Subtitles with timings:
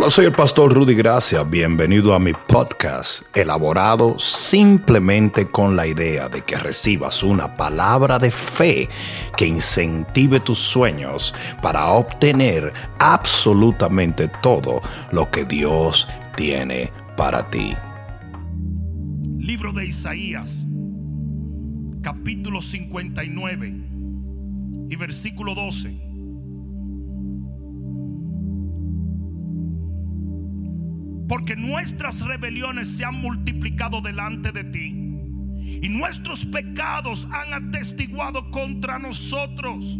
[0.00, 1.42] Hola, soy el pastor Rudy Gracia.
[1.42, 8.30] Bienvenido a mi podcast, elaborado simplemente con la idea de que recibas una palabra de
[8.30, 8.88] fe
[9.36, 14.80] que incentive tus sueños para obtener absolutamente todo
[15.12, 17.76] lo que Dios tiene para ti.
[19.36, 20.66] Libro de Isaías,
[22.00, 23.74] capítulo 59
[24.88, 26.09] y versículo 12.
[31.30, 34.88] Porque nuestras rebeliones se han multiplicado delante de ti
[35.80, 39.96] y nuestros pecados han atestiguado contra nosotros.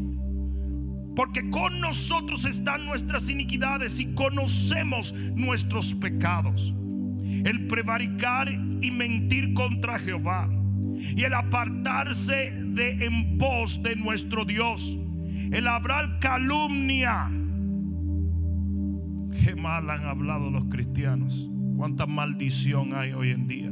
[1.15, 6.75] Porque con nosotros están nuestras iniquidades y conocemos nuestros pecados.
[7.23, 10.51] El prevaricar y mentir contra Jehová
[10.97, 14.99] y el apartarse de en pos de nuestro Dios.
[15.53, 17.31] El hablar calumnia
[19.33, 21.51] Qué mal han hablado los cristianos.
[21.77, 23.71] Cuánta maldición hay hoy en día.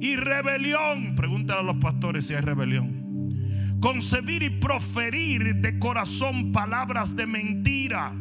[0.00, 1.14] Y rebelión.
[1.14, 3.78] Pregúntale a los pastores si hay rebelión.
[3.80, 8.14] Concebir y proferir de corazón palabras de mentira.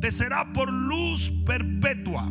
[0.00, 2.30] Te será por luz perpetua.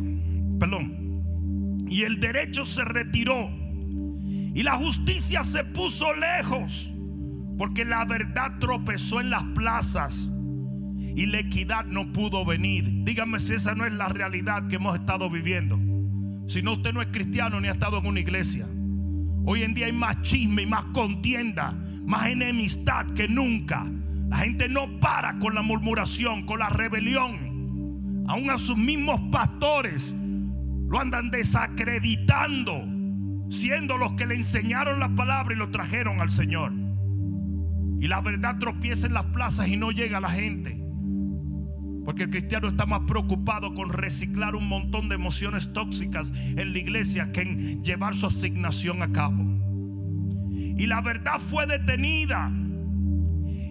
[0.58, 1.86] Perdón.
[1.88, 3.50] Y el derecho se retiró.
[4.54, 6.92] Y la justicia se puso lejos.
[7.56, 10.32] Porque la verdad tropezó en las plazas
[11.16, 13.02] y la equidad no pudo venir.
[13.04, 15.80] Dígame si esa no es la realidad que hemos estado viviendo.
[16.46, 18.66] Si no, usted no es cristiano ni ha estado en una iglesia.
[19.46, 21.72] Hoy en día hay más chisme y más contienda,
[22.04, 23.86] más enemistad que nunca.
[24.28, 28.24] La gente no para con la murmuración, con la rebelión.
[28.28, 32.84] Aún a sus mismos pastores lo andan desacreditando,
[33.48, 36.72] siendo los que le enseñaron la palabra y lo trajeron al Señor.
[38.00, 40.85] Y la verdad tropieza en las plazas y no llega a la gente.
[42.06, 46.78] Porque el cristiano está más preocupado con reciclar un montón de emociones tóxicas en la
[46.78, 49.44] iglesia que en llevar su asignación a cabo.
[50.78, 52.52] Y la verdad fue detenida.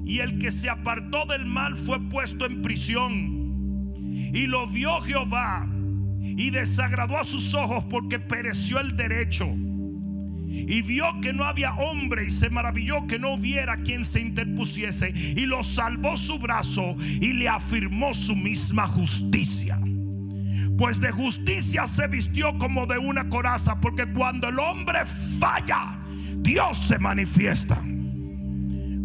[0.05, 3.93] Y el que se apartó del mal fue puesto en prisión.
[4.33, 5.65] Y lo vio Jehová
[6.19, 9.47] y desagradó a sus ojos porque pereció el derecho
[10.67, 15.09] y vio que no había hombre y se maravilló que no hubiera quien se interpusiese
[15.09, 19.79] y lo salvó su brazo y le afirmó su misma justicia.
[20.77, 25.05] Pues de justicia se vistió como de una coraza, porque cuando el hombre
[25.39, 25.99] falla,
[26.37, 27.75] Dios se manifiesta.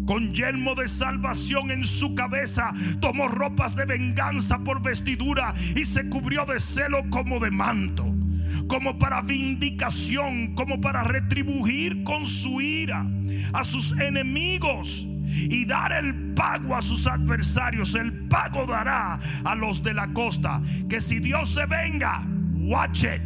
[0.05, 6.09] Con yelmo de salvación en su cabeza, tomó ropas de venganza por vestidura y se
[6.09, 8.20] cubrió de celo como de manto
[8.67, 13.05] como para vindicación, como para retribuir con su ira
[13.53, 17.95] a sus enemigos y dar el pago a sus adversarios.
[17.95, 20.61] El pago dará a los de la costa.
[20.89, 22.23] Que si Dios se venga,
[22.55, 23.21] watch it.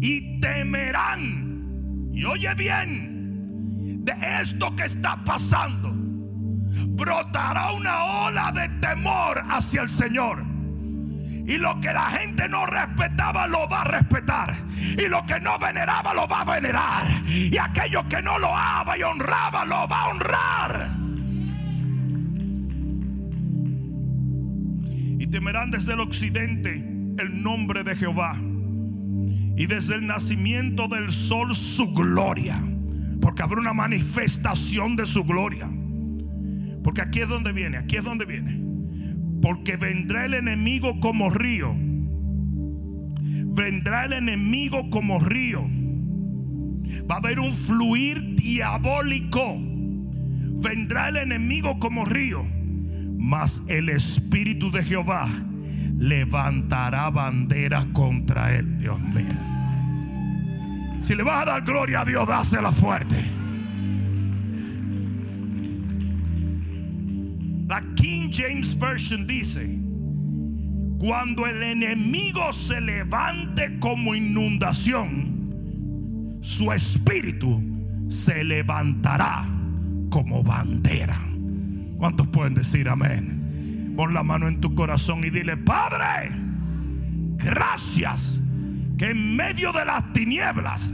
[0.00, 2.10] Y temerán.
[2.12, 9.88] Y oye bien, de esto que está pasando, brotará una ola de temor hacia el
[9.88, 10.57] Señor.
[11.48, 14.54] Y lo que la gente no respetaba lo va a respetar.
[14.98, 17.06] Y lo que no veneraba lo va a venerar.
[17.26, 20.90] Y aquello que no lo amaba y honraba lo va a honrar.
[25.18, 28.36] Y temerán desde el occidente el nombre de Jehová.
[29.56, 32.62] Y desde el nacimiento del sol su gloria.
[33.22, 35.66] Porque habrá una manifestación de su gloria.
[36.84, 38.67] Porque aquí es donde viene, aquí es donde viene.
[39.42, 41.74] Porque vendrá el enemigo como río.
[43.58, 45.68] Vendrá el enemigo como río.
[47.10, 49.56] Va a haber un fluir diabólico.
[50.60, 52.44] Vendrá el enemigo como río.
[53.16, 55.28] Mas el Espíritu de Jehová
[55.98, 58.78] levantará bandera contra él.
[58.78, 59.36] Dios mío.
[61.02, 63.37] Si le vas a dar gloria a Dios, dásela fuerte.
[68.32, 69.78] James Version dice,
[70.98, 77.62] cuando el enemigo se levante como inundación, su espíritu
[78.08, 79.46] se levantará
[80.10, 81.18] como bandera.
[81.98, 83.92] ¿Cuántos pueden decir amén?
[83.96, 86.30] Pon la mano en tu corazón y dile, Padre,
[87.36, 88.40] gracias
[88.96, 90.90] que en medio de las tinieblas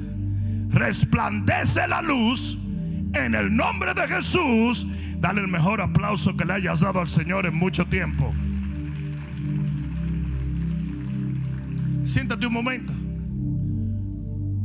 [0.68, 2.58] resplandece la luz
[3.14, 4.86] en el nombre de Jesús
[5.24, 8.34] Dale el mejor aplauso que le hayas dado al Señor en mucho tiempo.
[12.02, 12.92] Siéntate un momento.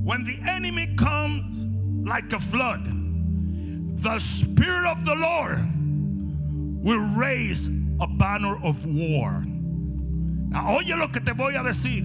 [0.04, 1.66] When the enemy comes
[2.06, 2.84] like a flood,
[4.02, 5.66] the Spirit of the Lord
[6.84, 7.70] will raise
[8.02, 9.46] a banner of war.
[10.54, 12.04] Oye lo que te voy a decir.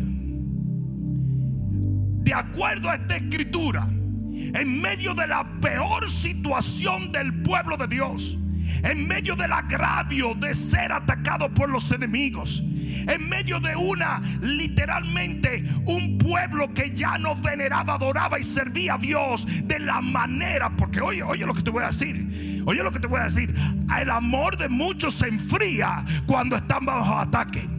[2.22, 8.38] De acuerdo a esta escritura, en medio de la peor situación del pueblo de Dios,
[8.82, 15.64] en medio del agravio de ser atacado por los enemigos, en medio de una, literalmente,
[15.86, 21.00] un pueblo que ya no veneraba, adoraba y servía a Dios de la manera, porque
[21.00, 23.54] oye, oye lo que te voy a decir, oye lo que te voy a decir,
[24.00, 27.73] el amor de muchos se enfría cuando están bajo ataque.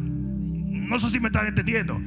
[0.87, 1.99] No sé si me están entendiendo.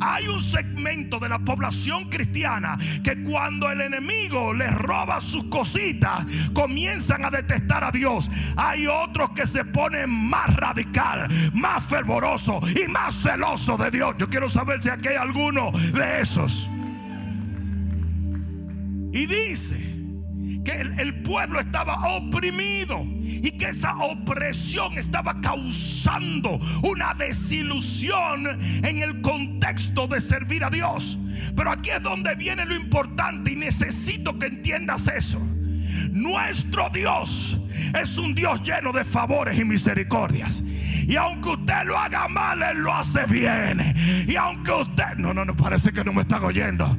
[0.00, 6.26] Hay un segmento de la población cristiana que cuando el enemigo les roba sus cositas,
[6.52, 8.30] comienzan a detestar a Dios.
[8.56, 14.14] Hay otros que se ponen más radical, más fervoroso y más celoso de Dios.
[14.18, 16.68] Yo quiero saber si aquí hay alguno de esos.
[19.12, 19.89] Y dice
[20.64, 28.46] que el, pueblo estaba oprimido y que esa opresión estaba causando una desilusión
[28.84, 31.18] en el contexto de servir a Dios.
[31.56, 35.40] Pero aquí es donde viene lo importante y necesito que entiendas eso.
[36.10, 37.58] Nuestro Dios
[38.00, 40.62] es un Dios lleno de favores y misericordias.
[41.06, 43.94] Y aunque usted lo haga mal, Él lo hace bien.
[44.26, 45.16] Y aunque usted...
[45.16, 46.96] No, no, no, parece que no me están oyendo.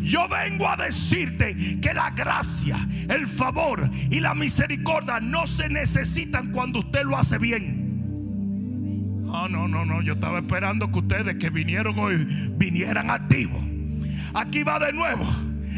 [0.00, 6.52] Yo vengo a decirte que la gracia, el favor y la misericordia no se necesitan
[6.52, 7.84] cuando usted lo hace bien.
[9.24, 10.02] No, no, no, no.
[10.02, 12.24] Yo estaba esperando que ustedes que vinieron hoy
[12.56, 13.62] vinieran activos.
[14.34, 15.26] Aquí va de nuevo.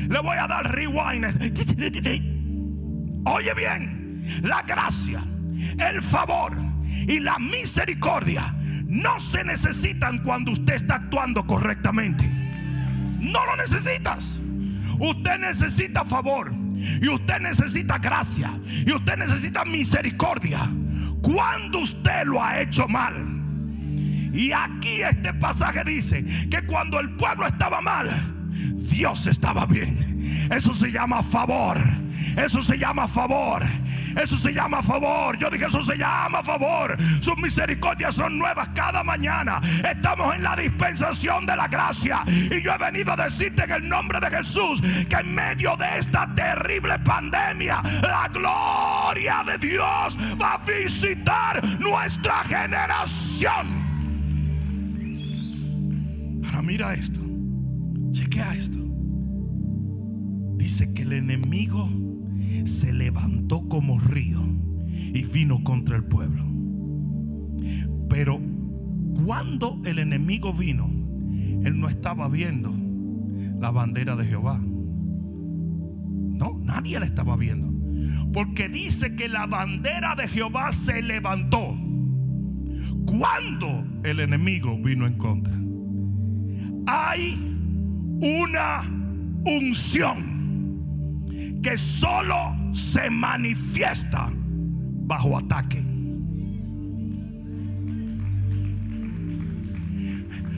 [0.09, 1.25] Le voy a dar rewind.
[3.27, 5.23] Oye bien, la gracia,
[5.79, 6.76] el favor
[7.07, 8.55] y la misericordia
[8.87, 12.25] no se necesitan cuando usted está actuando correctamente.
[13.21, 14.41] No lo necesitas.
[14.99, 16.53] Usted necesita favor.
[17.01, 18.53] Y usted necesita gracia.
[18.67, 20.69] Y usted necesita misericordia.
[21.23, 23.15] Cuando usted lo ha hecho mal.
[24.33, 28.36] Y aquí este pasaje dice que cuando el pueblo estaba mal,
[28.89, 30.49] Dios estaba bien.
[30.51, 31.79] Eso se llama favor.
[32.37, 33.65] Eso se llama favor.
[34.17, 35.37] Eso se llama favor.
[35.39, 36.97] Yo dije, eso se llama favor.
[37.21, 39.61] Sus misericordias son nuevas cada mañana.
[39.89, 42.25] Estamos en la dispensación de la gracia.
[42.27, 45.99] Y yo he venido a decirte en el nombre de Jesús que en medio de
[45.99, 53.87] esta terrible pandemia, la gloria de Dios va a visitar nuestra generación.
[56.45, 57.26] Ahora mira esto.
[58.17, 58.79] Chequea esto.
[60.57, 61.87] Dice que el enemigo
[62.65, 64.41] se levantó como río
[64.89, 66.43] y vino contra el pueblo.
[68.09, 68.41] Pero
[69.23, 70.87] cuando el enemigo vino,
[71.63, 72.73] él no estaba viendo
[73.61, 74.59] la bandera de Jehová.
[74.65, 77.71] No, nadie la estaba viendo.
[78.33, 81.77] Porque dice que la bandera de Jehová se levantó
[83.05, 85.55] cuando el enemigo vino en contra.
[86.87, 87.56] Hay
[88.21, 88.83] una
[89.45, 95.83] unción que solo se manifiesta bajo ataque.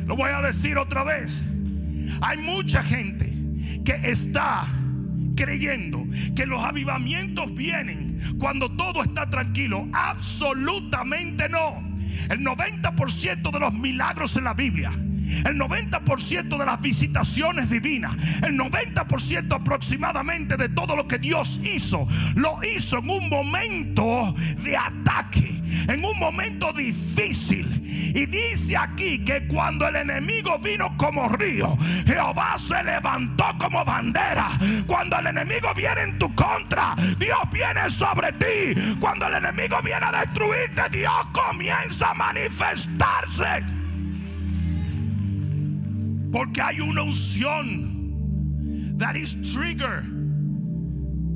[0.06, 1.42] Lo voy a decir otra vez.
[2.20, 3.32] Hay mucha gente
[3.84, 4.66] que está
[5.36, 9.86] creyendo que los avivamientos vienen cuando todo está tranquilo.
[9.92, 11.86] Absolutamente no.
[12.30, 14.92] El 90% de los milagros en la Biblia
[15.44, 22.06] el 90% de las visitaciones divinas, el 90% aproximadamente de todo lo que Dios hizo,
[22.34, 28.12] lo hizo en un momento de ataque, en un momento difícil.
[28.14, 34.48] Y dice aquí que cuando el enemigo vino como río, Jehová se levantó como bandera.
[34.86, 38.96] Cuando el enemigo viene en tu contra, Dios viene sobre ti.
[39.00, 43.77] Cuando el enemigo viene a destruirte, Dios comienza a manifestarse.
[46.30, 47.98] Porque hay una unción
[48.98, 50.04] that is trigger.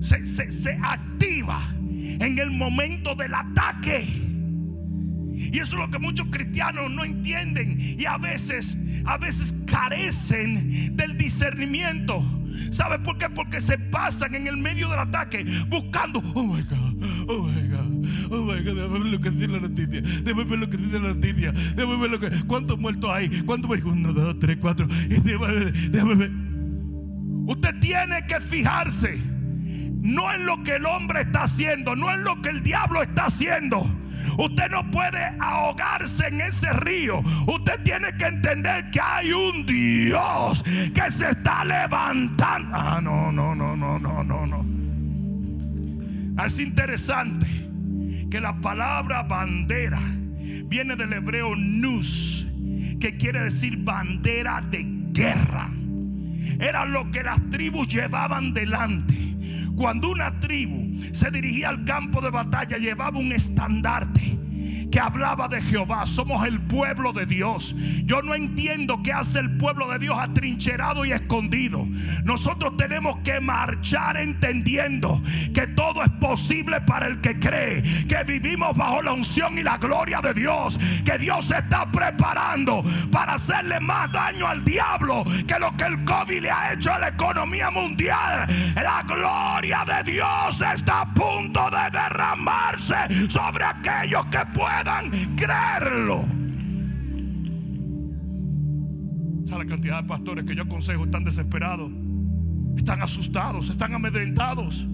[0.01, 4.32] Se, se, activa en el momento del ataque.
[5.53, 10.97] Y eso es lo que muchos cristianos no entienden y a veces, a veces carecen
[10.97, 12.25] del discernimiento.
[12.71, 13.29] ¿Sabe por qué?
[13.29, 18.33] Porque se pasan en el medio del ataque buscando, oh my God, oh my God,
[18.33, 21.01] oh my God, déjame ver lo que dice la noticia, déjame ver lo que dice
[21.01, 24.87] la noticia, déjame ver lo que, cuántos muertos hay, cuántos hay, uno, dos, tres, cuatro,
[24.87, 26.31] déjame ver.
[27.47, 29.19] Usted tiene que fijarse,
[30.01, 33.27] no en lo que el hombre está haciendo, no en lo que el diablo está
[33.27, 33.85] haciendo
[34.39, 37.23] Usted no puede ahogarse en ese río.
[37.47, 40.65] Usted tiene que entender que hay un Dios
[40.95, 42.71] que se está levantando.
[42.73, 44.67] Ah, no, no, no, no, no, no.
[46.45, 47.47] Es interesante
[48.31, 52.47] que la palabra bandera viene del hebreo nus,
[52.99, 55.71] que quiere decir bandera de guerra.
[56.59, 59.37] Era lo que las tribus llevaban delante.
[59.77, 64.42] Cuando una tribu se dirigía al campo de batalla, llevaba un estandarte
[64.93, 66.07] que hablaba de Jehová.
[66.07, 67.75] Somos el pueblo de Dios.
[68.05, 71.87] Yo no entiendo qué hace el pueblo de Dios atrincherado y escondido.
[72.25, 75.21] Nosotros tenemos que marchar entendiendo
[75.55, 77.83] que todo es posible para el que cree.
[78.07, 80.79] Que vivimos bajo la unción y la gloria de Dios.
[81.05, 86.05] Que Dios se está preparando para hacerle más daño al diablo que lo que el
[86.05, 88.47] COVID le ha hecho a la economía mundial.
[88.75, 94.82] La gloria de Dios está a punto de derramarse sobre aquellos que pueden
[95.37, 96.25] creerlo.
[99.49, 101.91] ¿Sabe la cantidad de pastores que yo aconsejo están desesperados?
[102.77, 104.87] Están asustados, están amedrentados.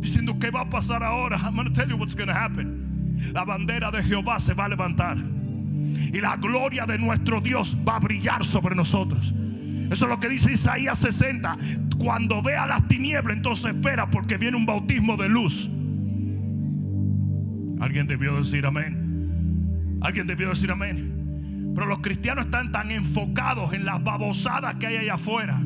[0.00, 1.36] Diciendo, ¿qué va a pasar ahora?
[1.36, 3.20] I'm going tell you what's going happen.
[3.32, 5.18] La bandera de Jehová se va a levantar.
[5.18, 9.34] Y la gloria de nuestro Dios va a brillar sobre nosotros.
[9.90, 11.58] Eso es lo que dice Isaías 60.
[11.98, 15.68] Cuando vea las tinieblas, entonces espera porque viene un bautismo de luz.
[17.80, 18.99] Alguien debió decir amén.
[20.00, 21.72] Alguien debió decir amén.
[21.74, 25.60] Pero los cristianos están tan enfocados en las babosadas que hay allá afuera.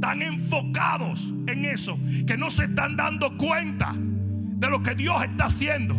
[0.00, 5.46] Tan enfocados en eso que no se están dando cuenta de lo que Dios está
[5.46, 5.94] haciendo.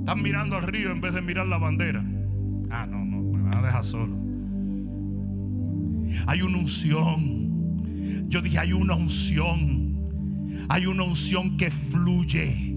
[0.00, 2.02] Están mirando al río en vez de mirar la bandera.
[2.70, 4.16] Ah, no, no, me van a dejar solo.
[6.26, 8.28] Hay una unción.
[8.28, 10.66] Yo dije, hay una unción.
[10.68, 12.74] Hay una unción que fluye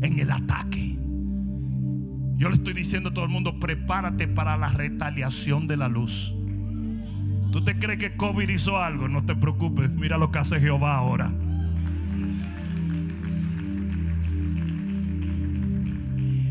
[0.00, 0.95] en el ataque.
[2.36, 6.34] Yo le estoy diciendo a todo el mundo, prepárate para la retaliación de la luz.
[7.50, 9.08] ¿Tú te crees que COVID hizo algo?
[9.08, 11.32] No te preocupes, mira lo que hace Jehová ahora.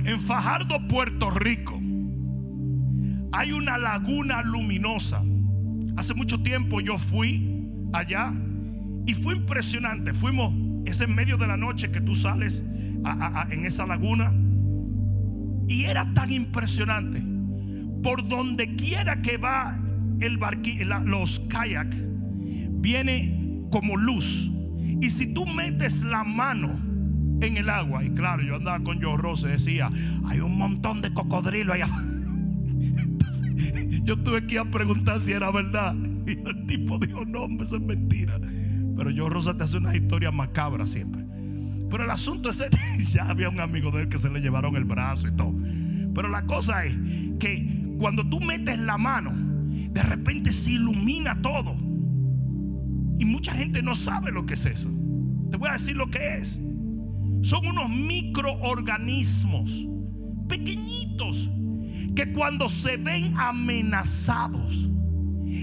[0.06, 1.80] En Fajardo, Puerto Rico,
[3.32, 5.22] hay una laguna luminosa.
[5.98, 8.34] Hace mucho tiempo yo fui allá
[9.06, 10.14] y fue impresionante.
[10.14, 10.52] Fuimos,
[10.86, 12.66] es en medio de la noche que tú sales
[13.52, 14.34] en esa laguna
[15.68, 17.24] y era tan impresionante.
[18.04, 19.80] Por donde quiera que va
[20.20, 20.40] el
[21.06, 21.96] los kayak,
[22.80, 24.52] viene como luz.
[25.02, 26.80] Y si tú metes la mano
[27.42, 29.92] en el agua, y claro, yo andaba con Joe Rose, decía,
[30.26, 31.90] hay un montón de cocodrilo allá.
[34.04, 35.96] yo tuve que ir a preguntar si era verdad.
[36.28, 38.40] Y el tipo dijo, no, eso es mentira.
[38.98, 41.24] Pero Joe Rosa te hace una historia macabra siempre.
[41.90, 42.64] Pero el asunto es,
[43.14, 45.55] ya había un amigo de él que se le llevaron el brazo y todo.
[46.16, 46.96] Pero la cosa es
[47.40, 49.34] que cuando tú metes la mano,
[49.92, 51.76] de repente se ilumina todo.
[53.20, 54.90] Y mucha gente no sabe lo que es eso.
[55.52, 56.62] Te voy a decir lo que es.
[57.42, 59.88] Son unos microorganismos
[60.48, 61.50] pequeñitos
[62.16, 64.90] que cuando se ven amenazados,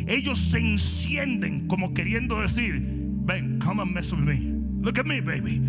[0.06, 2.86] ellos se encienden como queriendo decir,
[3.24, 4.52] ven, come and mess with me.
[4.82, 5.62] Look at me, baby.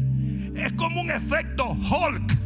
[0.55, 2.42] Es como un efecto Hulk.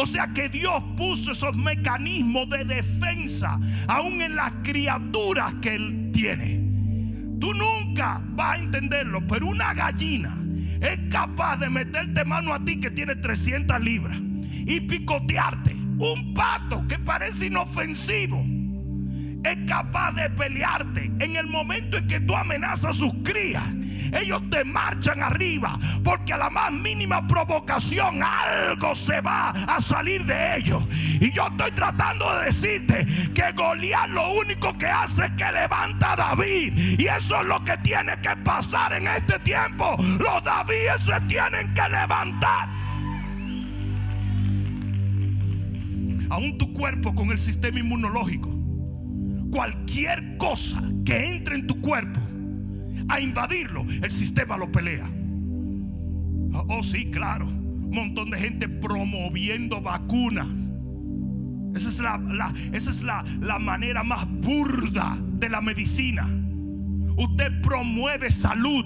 [0.00, 6.10] O sea que Dios puso esos mecanismos de defensa aún en las criaturas que Él
[6.12, 6.60] tiene.
[7.40, 10.38] Tú nunca vas a entenderlo, pero una gallina
[10.80, 15.72] es capaz de meterte mano a ti que tiene 300 libras y picotearte.
[15.72, 18.46] Un pato que parece inofensivo
[19.42, 23.64] es capaz de pelearte en el momento en que tú amenazas a sus crías
[24.12, 30.24] ellos te marchan arriba porque a la más mínima provocación algo se va a salir
[30.24, 30.82] de ellos.
[31.20, 36.12] Y yo estoy tratando de decirte que Goliat lo único que hace es que levanta
[36.12, 36.98] a David.
[36.98, 39.96] Y eso es lo que tiene que pasar en este tiempo.
[40.18, 42.68] Los David se tienen que levantar.
[46.30, 48.50] Aún tu cuerpo con el sistema inmunológico.
[49.50, 52.20] Cualquier cosa que entre en tu cuerpo
[53.08, 55.08] a invadirlo, el sistema lo pelea.
[56.52, 57.46] Oh, oh, sí, claro.
[57.46, 60.48] Un montón de gente promoviendo vacunas.
[61.74, 66.28] Esa es, la, esa es la, la manera más burda de la medicina.
[67.16, 68.84] Usted promueve salud.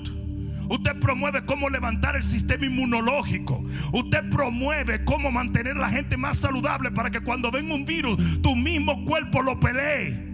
[0.69, 3.65] Usted promueve cómo levantar el sistema inmunológico.
[3.93, 8.41] Usted promueve cómo mantener a la gente más saludable para que cuando venga un virus,
[8.41, 10.31] tu mismo cuerpo lo pelee.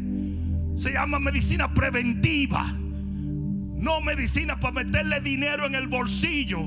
[0.76, 2.76] Se llama medicina preventiva.
[3.78, 6.60] No medicina para meterle dinero en el bolsillo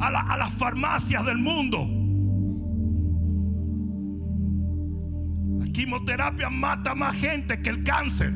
[0.00, 1.86] a, las farmacias del mundo.
[5.58, 8.32] La quimioterapia mata más gente que el cáncer.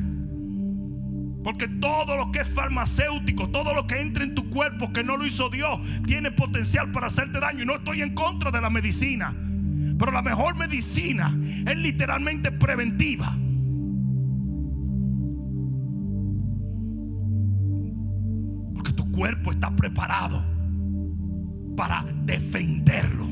[1.43, 5.17] Porque todo lo que es farmacéutico, todo lo que entra en tu cuerpo que no
[5.17, 7.63] lo hizo Dios, tiene potencial para hacerte daño.
[7.63, 9.35] Y no estoy en contra de la medicina.
[9.97, 11.35] Pero la mejor medicina
[11.65, 13.35] es literalmente preventiva.
[19.15, 20.43] Cuerpo está preparado
[21.75, 23.25] para defenderlo.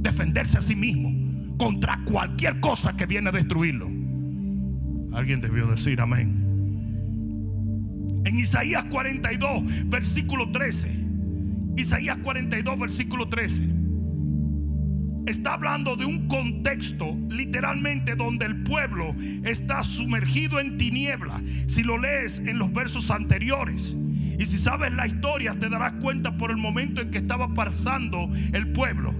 [0.00, 3.88] Defenderse a sí mismo contra cualquier cosa que viene a destruirlo.
[5.12, 6.42] Alguien debió decir amén.
[8.24, 10.90] En Isaías 42, versículo 13.
[11.76, 13.82] Isaías 42, versículo 13
[15.24, 19.14] está hablando de un contexto literalmente donde el pueblo
[19.44, 21.40] está sumergido en tiniebla.
[21.68, 23.96] Si lo lees en los versos anteriores
[24.42, 28.28] y si sabes la historia te darás cuenta por el momento en que estaba pasando
[28.52, 29.14] el pueblo.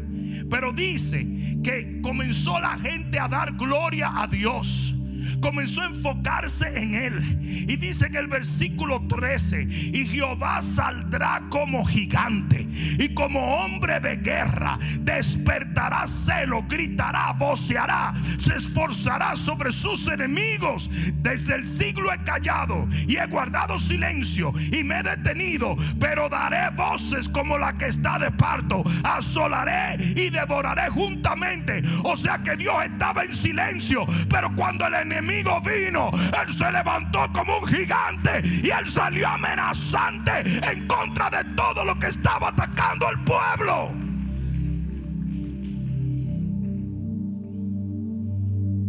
[0.51, 1.25] Pero dice
[1.63, 4.97] que comenzó la gente a dar gloria a Dios
[5.41, 7.39] comenzó a enfocarse en él.
[7.43, 12.67] Y dice en el versículo 13, y Jehová saldrá como gigante
[12.99, 20.91] y como hombre de guerra, despertará celo, gritará, voceará, se esforzará sobre sus enemigos.
[21.15, 26.75] Desde el siglo he callado y he guardado silencio y me he detenido, pero daré
[26.75, 31.83] voces como la que está de parto, asolaré y devoraré juntamente.
[32.05, 37.21] O sea que Dios estaba en silencio, pero cuando el enemigo vino, él se levantó
[37.33, 40.41] como un gigante y él salió amenazante
[40.71, 43.93] en contra de todo lo que estaba atacando al pueblo.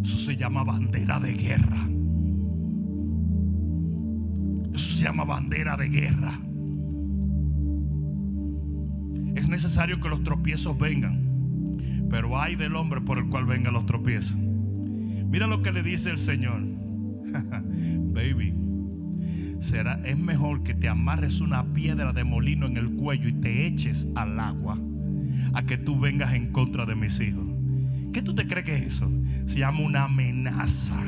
[0.03, 1.88] Eso se llama bandera de guerra.
[4.74, 6.39] Eso se llama bandera de guerra.
[9.36, 13.86] Es necesario que los tropiezos vengan, pero hay del hombre por el cual vengan los
[13.86, 14.38] tropiezos.
[15.34, 16.62] Mira lo que le dice el Señor.
[18.13, 18.54] Baby,
[19.60, 23.66] será es mejor que te amarres una piedra de molino en el cuello y te
[23.66, 24.78] eches al agua
[25.56, 27.48] a que tú vengas en contra de mis hijos.
[28.13, 29.12] ¿Qué tú te crees que es eso?
[29.48, 31.02] Se llama una amenaza.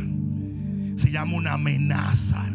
[0.96, 2.52] Se llama una amenaza.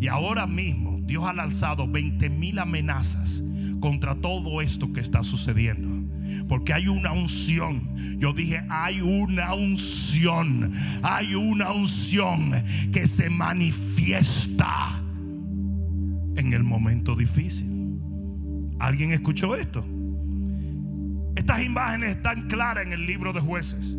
[0.00, 3.42] Y ahora mismo Dios ha alzado 20 mil amenazas
[3.80, 6.01] contra todo esto que está sucediendo.
[6.48, 8.18] Porque hay una unción.
[8.18, 10.72] Yo dije, hay una unción.
[11.02, 12.52] Hay una unción
[12.92, 15.02] que se manifiesta
[16.36, 17.98] en el momento difícil.
[18.78, 19.84] ¿Alguien escuchó esto?
[21.36, 23.98] Estas imágenes están claras en el libro de jueces.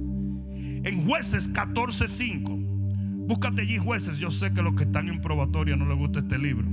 [0.83, 3.27] En jueces 14:5.
[3.27, 4.17] Búscate allí jueces.
[4.17, 6.67] Yo sé que los que están en probatoria no les gusta este libro.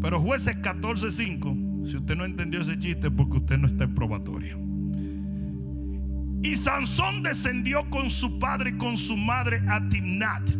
[0.00, 4.58] Pero jueces 14:5 si usted no entendió ese chiste, porque usted no está en probatorio.
[6.42, 10.50] Y Sansón descendió con su padre y con su madre a Timnat.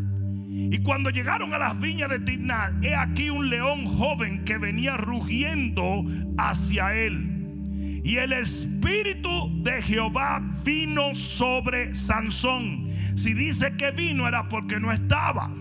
[0.50, 4.96] Y cuando llegaron a las viñas de Timnat, he aquí un león joven que venía
[4.96, 6.04] rugiendo
[6.36, 8.00] hacia él.
[8.02, 12.88] Y el espíritu de Jehová vino sobre Sansón.
[13.14, 15.52] Si dice que vino era porque no estaba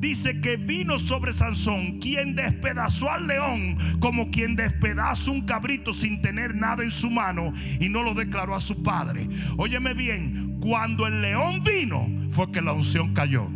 [0.00, 6.22] dice que vino sobre Sansón, quien despedazó al león como quien despedaza un cabrito sin
[6.22, 9.28] tener nada en su mano y no lo declaró a su padre.
[9.58, 13.48] Óyeme bien, cuando el león vino fue que la unción cayó.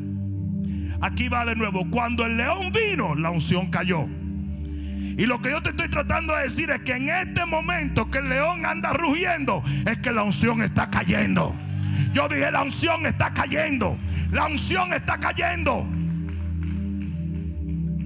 [1.00, 4.06] Aquí va de nuevo, cuando el león vino, la unción cayó.
[5.16, 8.18] Y lo que yo te estoy tratando de decir es que en este momento que
[8.18, 11.54] el león anda rugiendo, es que la unción está cayendo.
[12.12, 13.96] Yo dije, la unción está cayendo.
[14.30, 15.86] La unción está cayendo.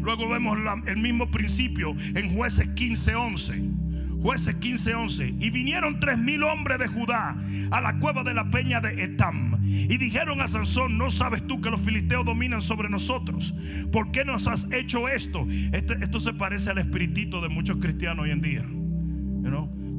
[0.09, 4.23] Luego vemos el mismo principio en jueces 15:11.
[4.23, 5.37] Jueces 15:11.
[5.39, 7.37] Y vinieron tres mil hombres de Judá
[7.71, 9.59] a la cueva de la peña de Etam.
[9.63, 13.55] Y dijeron a Sansón: ¿No sabes tú que los filisteos dominan sobre nosotros?
[13.93, 15.47] ¿Por qué nos has hecho esto?
[15.73, 18.65] Este, esto se parece al espiritito de muchos cristianos hoy en día.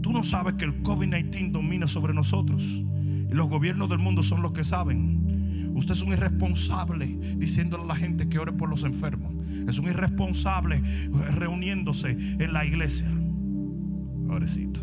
[0.01, 2.63] Tú no sabes que el COVID-19 domina sobre nosotros.
[2.63, 5.71] Y los gobiernos del mundo son los que saben.
[5.75, 7.05] Usted es un irresponsable
[7.37, 9.38] diciéndole a la gente que ore por los enfermos.
[9.69, 10.81] Es un irresponsable
[11.35, 13.07] reuniéndose en la iglesia.
[14.27, 14.81] Pobrecito.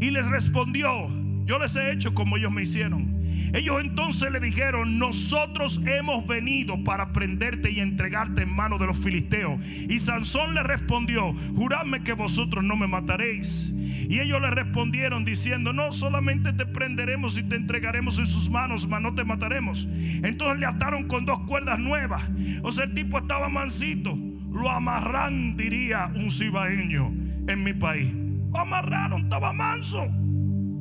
[0.00, 1.08] Y les respondió,
[1.44, 3.18] yo les he hecho como ellos me hicieron.
[3.54, 8.98] Ellos entonces le dijeron, nosotros hemos venido para prenderte y entregarte en manos de los
[8.98, 9.60] filisteos.
[9.64, 13.74] Y Sansón le respondió, juradme que vosotros no me mataréis.
[14.08, 18.88] Y ellos le respondieron diciendo, no solamente te prenderemos y te entregaremos en sus manos,
[18.88, 19.88] mas no te mataremos.
[20.22, 22.22] Entonces le ataron con dos cuerdas nuevas.
[22.62, 24.18] O sea, el tipo estaba mansito.
[24.50, 27.12] Lo amarran, diría un cibaeño
[27.48, 28.12] en mi país.
[28.52, 30.08] Lo amarraron, estaba manso.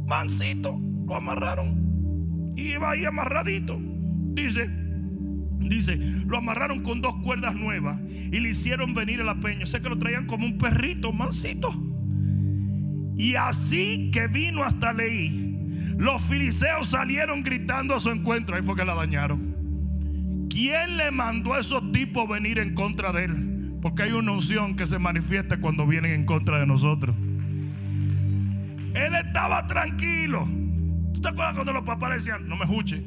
[0.07, 2.53] Mansito, lo amarraron.
[2.55, 3.77] Y iba ahí amarradito.
[4.33, 4.69] Dice,
[5.59, 9.65] Dice, lo amarraron con dos cuerdas nuevas y le hicieron venir a la peña.
[9.65, 11.73] Sé que lo traían como un perrito, mansito.
[13.17, 18.55] Y así que vino hasta Leí, los filisteos salieron gritando a su encuentro.
[18.55, 20.47] Ahí fue que la dañaron.
[20.49, 23.77] ¿Quién le mandó a esos tipos venir en contra de él?
[23.81, 27.15] Porque hay una unción que se manifiesta cuando vienen en contra de nosotros.
[28.93, 30.47] Él estaba tranquilo.
[31.13, 33.03] ¿Tú te acuerdas cuando los papás decían, no me escuche?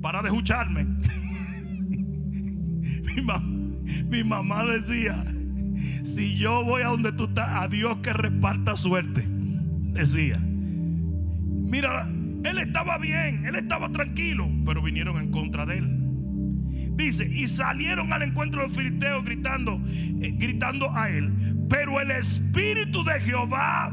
[0.00, 0.84] Para de escucharme.
[4.08, 5.24] mi, mamá decía,
[6.02, 9.24] si yo voy a donde tú estás, a Dios que reparta suerte.
[9.28, 12.08] Decía, mira,
[12.44, 15.96] él estaba bien, él estaba tranquilo, pero vinieron en contra de él.
[16.96, 21.32] Dice, y salieron al encuentro de los filisteos gritando, eh, gritando a él.
[21.68, 23.92] Pero el Espíritu de Jehová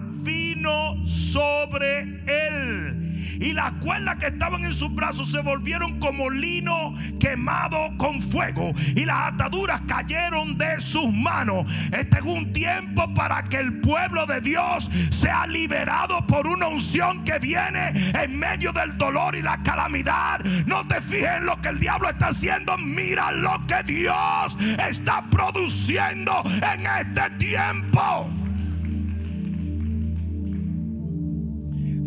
[1.06, 3.08] sobre él
[3.39, 8.74] y las cuerdas que estaban en sus brazos se volvieron como lino quemado con fuego
[8.96, 11.70] y las ataduras cayeron de sus manos.
[11.91, 17.24] Este es un tiempo para que el pueblo de Dios sea liberado por una unción
[17.24, 20.43] que viene en medio del dolor y la calamidad.
[20.65, 25.26] No te fijes en lo que el diablo está haciendo, mira lo que Dios está
[25.30, 26.43] produciendo
[26.74, 28.47] en este tiempo.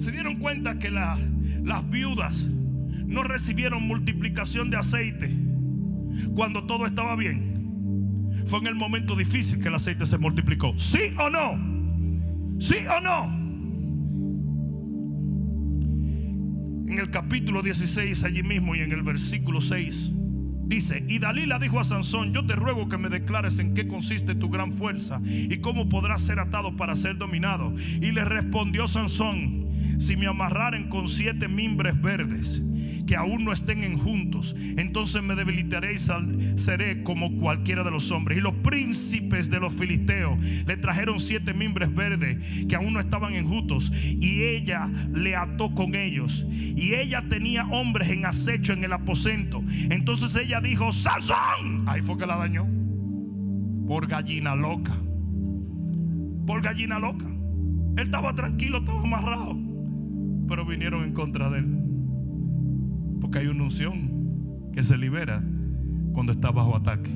[0.00, 1.18] Se dieron cuenta que las
[1.90, 2.48] viudas
[3.06, 5.30] no recibieron multiplicación de aceite
[6.34, 8.42] cuando todo estaba bien.
[8.46, 10.72] Fue en el momento difícil que el aceite se multiplicó.
[10.78, 12.58] ¿Sí o no?
[12.58, 13.40] ¿Sí o no?
[16.90, 20.12] En el capítulo 16, allí mismo y en el versículo 6,
[20.64, 24.34] dice, y Dalila dijo a Sansón, yo te ruego que me declares en qué consiste
[24.34, 27.74] tu gran fuerza y cómo podrás ser atado para ser dominado.
[27.76, 32.62] Y le respondió Sansón, si me amarraren con siete mimbres verdes
[33.11, 35.98] que aún no estén en juntos, entonces me debilitaré y
[36.57, 38.38] seré como cualquiera de los hombres.
[38.38, 43.35] Y los príncipes de los filisteos le trajeron siete mimbres verdes que aún no estaban
[43.35, 46.46] en juntos y ella le ató con ellos.
[46.48, 49.61] Y ella tenía hombres en acecho en el aposento.
[49.68, 52.68] Entonces ella dijo, Sansón, ahí fue que la dañó.
[53.88, 54.96] Por gallina loca.
[56.46, 57.26] Por gallina loca.
[57.96, 59.69] Él estaba tranquilo, estaba amarrado
[60.50, 61.68] pero vinieron en contra de él.
[63.20, 65.40] Porque hay una unción que se libera
[66.12, 67.12] cuando está bajo ataque.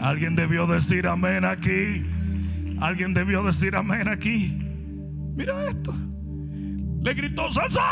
[0.00, 2.04] Alguien debió decir amén aquí.
[2.78, 4.56] Alguien debió decir amén aquí.
[5.34, 5.92] Mira esto.
[7.02, 7.82] Le gritó Sansón.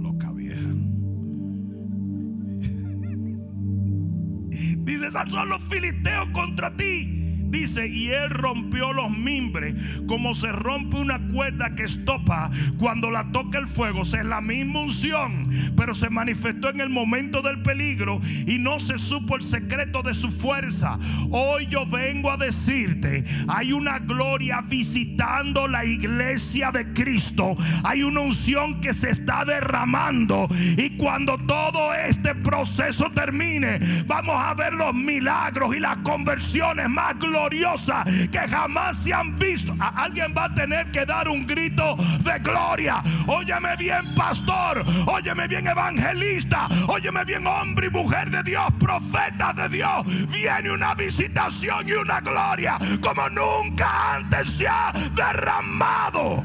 [0.00, 0.60] Loca vieja.
[4.84, 9.74] Dice Sansón los filisteos contra ti Dice, y él rompió los mimbres
[10.06, 14.00] como se rompe una cuerda que estopa cuando la toca el fuego.
[14.00, 18.78] O es la misma unción, pero se manifestó en el momento del peligro y no
[18.78, 20.96] se supo el secreto de su fuerza.
[21.30, 27.56] Hoy yo vengo a decirte, hay una gloria visitando la iglesia de Cristo.
[27.82, 34.54] Hay una unción que se está derramando y cuando todo este proceso termine, vamos a
[34.54, 39.74] ver los milagros y las conversiones más gloriosas gloriosa que jamás se han visto.
[39.78, 43.02] alguien va a tener que dar un grito de gloria.
[43.26, 44.84] Óyeme bien, pastor.
[45.06, 46.68] Óyeme bien, evangelista.
[46.88, 50.04] Óyeme bien, hombre y mujer de Dios, profeta de Dios.
[50.28, 56.44] Viene una visitación y una gloria como nunca antes se ha derramado.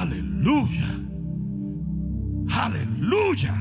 [0.00, 0.86] Aleluya.
[2.50, 3.54] Aleluya.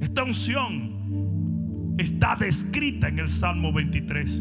[0.00, 0.97] Esta unción
[1.98, 4.38] está descrita en el Salmo 23.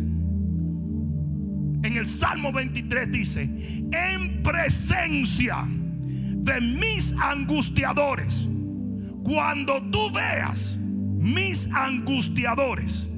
[1.83, 3.43] En el Salmo 23 dice,
[3.91, 8.47] en presencia de mis angustiadores,
[9.23, 13.11] cuando tú veas mis angustiadores,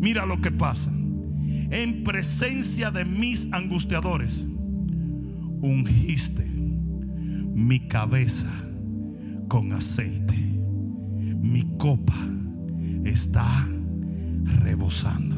[0.00, 0.90] mira lo que pasa.
[1.72, 4.44] En presencia de mis angustiadores,
[5.62, 8.50] ungiste mi cabeza
[9.48, 12.16] con aceite, mi copa
[13.04, 13.66] está
[14.62, 15.36] rebosando.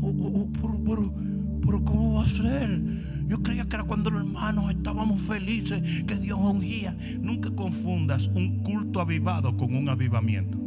[0.00, 1.12] Oh, oh, oh,
[1.60, 2.80] pero, ¿cómo va a ser?
[3.26, 6.96] Yo creía que era cuando los hermanos estábamos felices, que Dios ungía.
[7.20, 10.58] Nunca confundas un culto avivado con un avivamiento.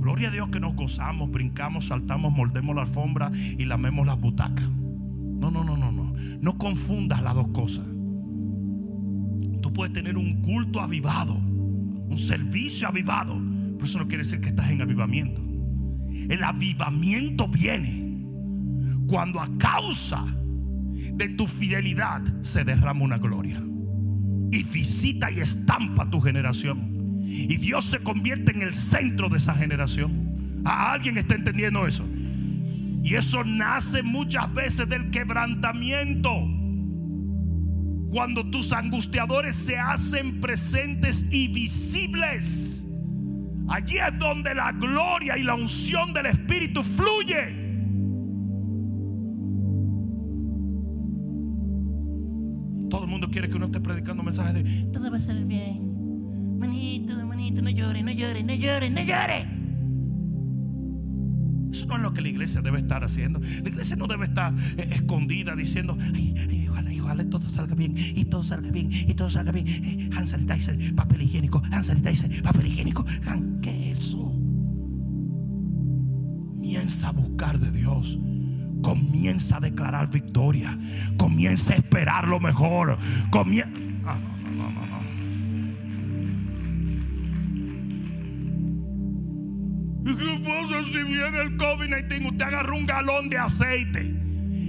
[0.00, 4.68] Gloria a Dios que nos gozamos, brincamos, saltamos, moldemos la alfombra y lamemos las butacas.
[4.68, 6.12] No, no, no, no, no.
[6.40, 7.84] No confundas las dos cosas.
[9.60, 13.36] Tú puedes tener un culto avivado, un servicio avivado,
[13.80, 15.42] pero eso no quiere decir que estás en avivamiento.
[16.28, 18.10] El avivamiento viene
[19.06, 20.22] cuando a causa
[21.14, 23.62] de tu fidelidad se derrama una gloria.
[24.52, 27.22] Y visita y estampa tu generación.
[27.24, 30.62] Y Dios se convierte en el centro de esa generación.
[30.66, 32.06] ¿A alguien está entendiendo eso?
[33.02, 36.30] Y eso nace muchas veces del quebrantamiento.
[38.10, 42.86] Cuando tus angustiadores se hacen presentes y visibles.
[43.70, 47.70] Allí es donde la gloria y la unción del Espíritu fluye.
[52.90, 56.58] Todo el mundo quiere que uno esté predicando mensajes de Todo va a salir bien.
[56.58, 59.59] Manito, manito, no llore, no llore, no llore, no llore.
[61.70, 63.38] Eso no es lo que la iglesia debe estar haciendo.
[63.40, 67.94] La iglesia no debe estar eh, escondida diciendo, ay, ay, ojalá, ojalá todo salga bien,
[67.96, 69.66] y todo salga bien, y todo salga bien.
[69.68, 73.04] Eh, hand sanitizer, papel higiénico, hand sanitizer, papel higiénico.
[73.26, 74.18] Han- ¿Qué es eso?
[76.56, 78.18] Comienza a buscar de Dios.
[78.82, 80.78] Comienza a declarar victoria.
[81.18, 82.96] Comienza a esperar lo mejor.
[83.30, 83.70] Comienza.
[84.06, 85.00] Ah, no, no, no, no.
[90.90, 92.30] ¿Y qué pasa si viene el COVID-19?
[92.30, 94.20] Usted agarra un galón de aceite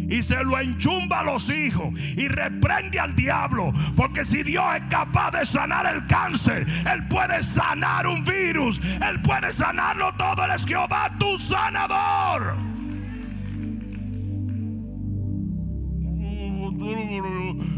[0.10, 3.72] y se lo enchumba a los hijos y reprende al diablo.
[3.96, 9.22] Porque si Dios es capaz de sanar el cáncer, Él puede sanar un virus, Él
[9.22, 10.44] puede sanarlo todo.
[10.46, 12.56] Él es Jehová tu sanador.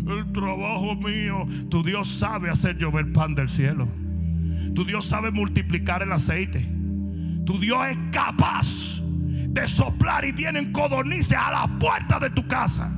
[0.07, 3.87] El trabajo mío, tu Dios sabe hacer llover pan del cielo.
[4.73, 6.82] Tu Dios sabe multiplicar el aceite.
[7.45, 12.89] Tu Dios es capaz de soplar y vienen codornices a la puerta de tu casa.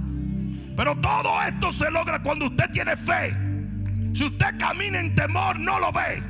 [0.75, 3.36] Pero todo esto se logra cuando usted tiene fe.
[4.13, 6.23] Si usted camina en temor, no lo ve.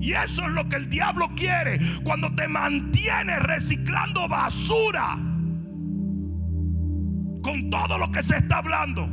[0.00, 5.18] Y eso es lo que el diablo quiere cuando te mantiene reciclando basura
[7.42, 9.08] con todo lo que se está hablando.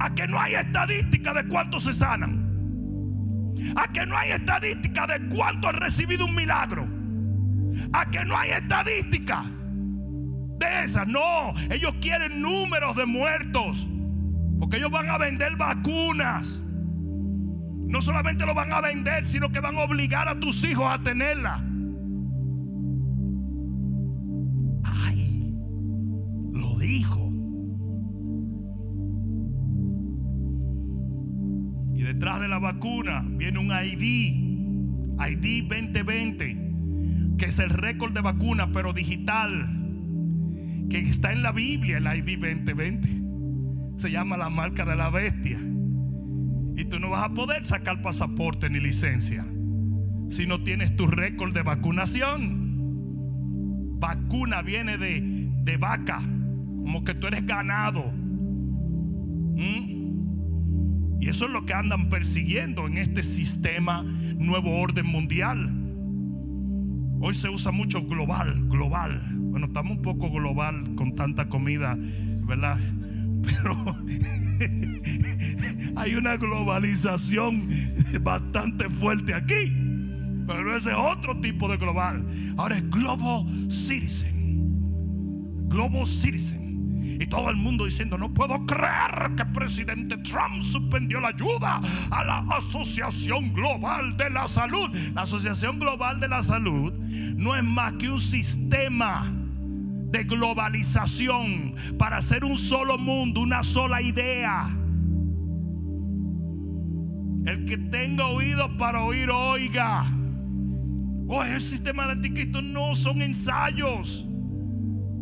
[0.00, 2.47] A que no hay estadística de cuántos se sanan.
[3.76, 6.88] A que no hay estadística de cuánto han recibido un milagro.
[7.92, 9.44] A que no hay estadística
[10.58, 11.06] de esas.
[11.06, 13.88] No, ellos quieren números de muertos.
[14.58, 16.64] Porque ellos van a vender vacunas.
[16.66, 20.98] No solamente lo van a vender, sino que van a obligar a tus hijos a
[21.02, 21.64] tenerla.
[32.18, 34.02] Detrás de la vacuna viene un ID,
[35.20, 39.68] ID 2020, que es el récord de vacuna, pero digital,
[40.90, 44.00] que está en la Biblia, el ID 2020.
[44.00, 45.60] Se llama la marca de la bestia.
[46.76, 49.46] Y tú no vas a poder sacar pasaporte ni licencia
[50.28, 52.66] si no tienes tu récord de vacunación.
[54.00, 58.10] Vacuna viene de, de vaca, como que tú eres ganado.
[59.54, 59.97] ¿Mm?
[61.20, 65.72] Y eso es lo que andan persiguiendo en este sistema nuevo orden mundial.
[67.20, 69.20] Hoy se usa mucho global, global.
[69.34, 72.78] Bueno, estamos un poco global con tanta comida, ¿verdad?
[73.42, 73.96] Pero
[75.96, 77.68] hay una globalización
[78.20, 79.72] bastante fuerte aquí.
[80.46, 82.24] Pero ese es otro tipo de global.
[82.56, 85.68] Ahora es Global Citizen.
[85.68, 86.67] Global Citizen.
[87.20, 91.80] Y todo el mundo diciendo, no puedo creer que el presidente Trump suspendió la ayuda
[92.10, 94.88] a la Asociación Global de la Salud.
[95.14, 99.32] La Asociación Global de la Salud no es más que un sistema
[100.10, 104.74] de globalización para hacer un solo mundo, una sola idea.
[107.46, 110.06] El que tenga oídos para oír, oiga.
[111.26, 114.26] Oh, el sistema de anticristo no son ensayos.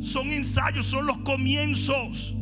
[0.01, 2.37] Son ensayos, son los comienzos.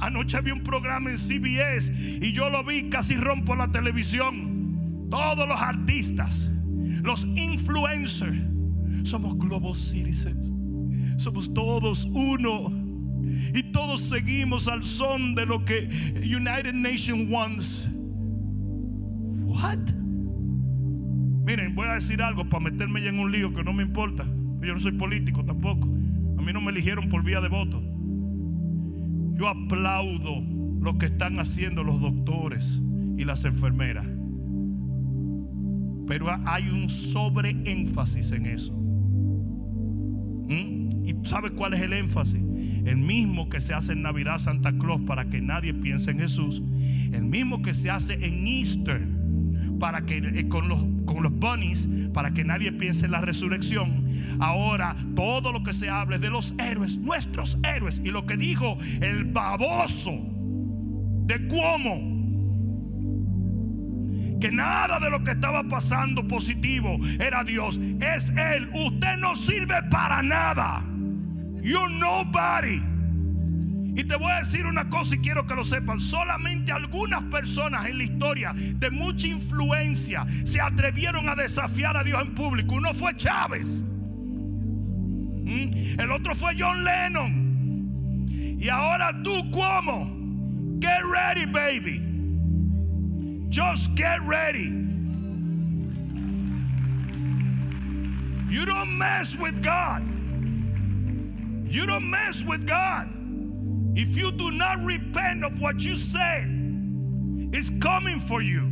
[0.00, 5.08] Anoche había un programa en CBS y yo lo vi, casi rompo la televisión.
[5.10, 6.50] Todos los artistas,
[7.02, 8.38] los influencers,
[9.04, 10.52] somos global citizens.
[11.18, 12.72] Somos todos uno.
[13.54, 17.90] Y todos seguimos al son de lo que United Nations wants.
[19.44, 19.78] What?
[21.44, 24.26] Miren, voy a decir algo para meterme ya en un lío que no me importa.
[24.62, 25.88] Yo no soy político tampoco.
[26.38, 27.82] A mí no me eligieron por vía de voto.
[29.34, 30.42] Yo aplaudo
[30.80, 32.82] lo que están haciendo los doctores
[33.16, 34.06] y las enfermeras.
[36.06, 38.72] Pero hay un sobreénfasis en eso.
[40.48, 41.06] ¿Mm?
[41.06, 42.40] ¿Y sabe cuál es el énfasis?
[42.84, 46.62] El mismo que se hace en Navidad Santa Claus para que nadie piense en Jesús.
[47.12, 49.06] El mismo que se hace en Easter
[49.82, 54.01] para que eh, con los, con los bunnies, para que nadie piense en la resurrección.
[54.42, 58.76] Ahora todo lo que se hable de los héroes, nuestros héroes, y lo que dijo
[59.00, 62.00] el baboso de Cuomo,
[64.40, 68.68] que nada de lo que estaba pasando positivo era Dios, es Él.
[68.74, 70.84] Usted no sirve para nada.
[71.62, 72.82] You're nobody.
[73.94, 76.00] Y te voy a decir una cosa y quiero que lo sepan.
[76.00, 82.20] Solamente algunas personas en la historia de mucha influencia se atrevieron a desafiar a Dios
[82.20, 82.74] en público.
[82.74, 83.84] Uno fue Chávez.
[85.44, 86.00] ¿Mm?
[86.00, 88.28] El otro fue John Lennon.
[88.60, 90.80] Y ahora tú, ¿cómo?
[90.80, 92.00] Get ready, baby.
[93.50, 94.82] Just get ready.
[98.48, 100.02] You don't mess with God.
[101.68, 103.08] You don't mess with God.
[103.94, 106.48] If you do not repent of what you said,
[107.52, 108.71] it's coming for you.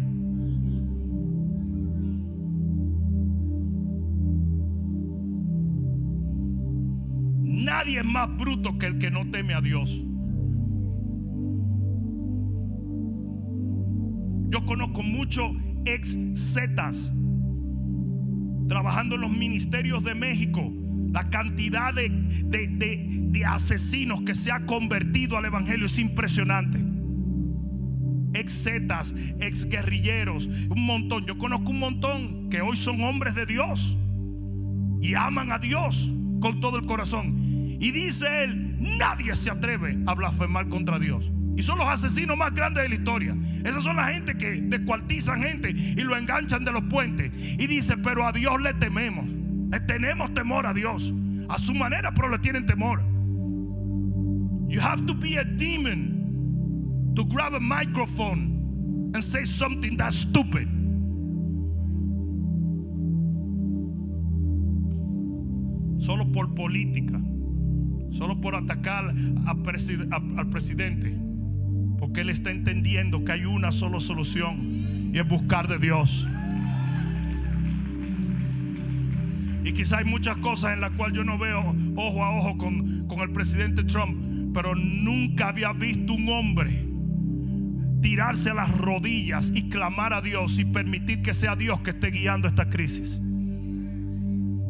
[7.70, 10.02] Nadie es más bruto que el que no teme a Dios.
[14.48, 15.52] Yo conozco muchos
[15.85, 17.14] ex Zetas
[18.66, 20.68] trabajando en los ministerios de México.
[21.12, 26.85] La cantidad de, asesinos que se ha convertido al Evangelio es impresionante.
[28.35, 31.24] Ex Zetas, ex guerrilleros, un montón.
[31.24, 33.96] Yo conozco un montón que hoy son hombres de Dios
[35.00, 37.39] y aman a Dios con todo el corazón.
[37.80, 41.32] Y dice él, nadie se atreve a blasfemar contra Dios.
[41.56, 43.34] Y son los asesinos más grandes de la historia.
[43.64, 47.32] Esas son la gente que descuartizan gente y lo enganchan de los puentes.
[47.34, 49.26] Y dice, pero a Dios le tememos.
[49.86, 51.12] Tenemos temor a Dios.
[51.48, 53.02] A su manera, pero le tienen temor.
[54.68, 60.68] You have to be a demon to grab a microphone and say something that's stupid.
[65.98, 67.20] Solo por política.
[68.10, 69.14] Solo por atacar
[69.46, 71.16] al presidente.
[71.98, 76.28] Porque él está entendiendo que hay una sola solución y es buscar de Dios.
[79.64, 83.06] Y quizá hay muchas cosas en las cuales yo no veo ojo a ojo con,
[83.06, 86.90] con el presidente Trump, pero nunca había visto un hombre
[88.00, 92.10] tirarse a las rodillas y clamar a Dios y permitir que sea Dios que esté
[92.10, 93.20] guiando esta crisis.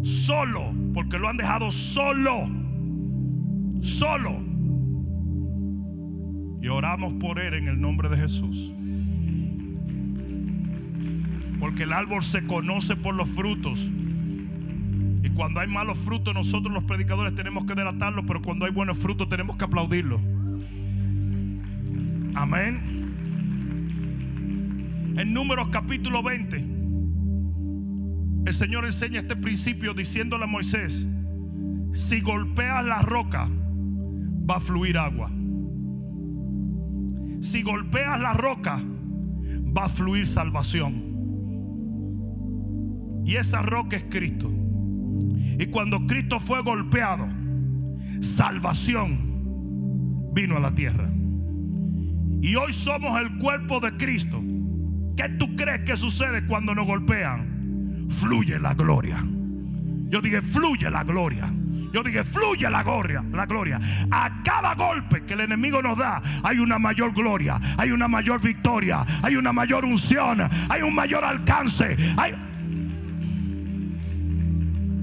[0.03, 2.60] Solo, porque lo han dejado solo.
[3.83, 4.43] Solo.
[6.63, 8.73] Y oramos por él en el nombre de Jesús.
[11.59, 13.91] Porque el árbol se conoce por los frutos.
[15.23, 18.99] Y cuando hay malos frutos, nosotros los predicadores tenemos que delatarlos, pero cuando hay buenos
[18.99, 20.21] frutos tenemos que aplaudirlos.
[22.35, 23.01] Amén.
[25.17, 26.57] En Números capítulo 20,
[28.47, 31.07] el Señor enseña este principio diciéndole a Moisés,
[31.93, 33.49] si golpeas la roca,
[34.51, 35.31] va a fluir agua.
[37.41, 38.81] Si golpeas la roca,
[39.77, 41.09] va a fluir salvación.
[43.25, 44.51] Y esa roca es Cristo.
[45.59, 47.29] Y cuando Cristo fue golpeado,
[48.21, 49.31] salvación
[50.35, 51.09] vino a la tierra.
[52.43, 54.43] Y hoy somos el cuerpo de Cristo.
[55.17, 58.09] ¿Qué tú crees que sucede cuando nos golpean?
[58.09, 59.25] Fluye la gloria.
[60.09, 61.53] Yo dije, fluye la gloria.
[61.93, 63.81] Yo dije, fluye la gloria, la gloria.
[64.43, 69.05] Cada golpe que el enemigo nos da, hay una mayor gloria, hay una mayor victoria,
[69.23, 71.97] hay una mayor unción, hay un mayor alcance.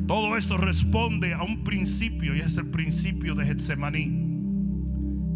[0.08, 4.26] Todo esto responde a un principio y es el principio de Getsemaní.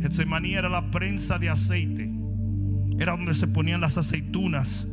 [0.01, 2.09] Getsemaní era la prensa de aceite.
[2.97, 4.87] Era donde se ponían las aceitunas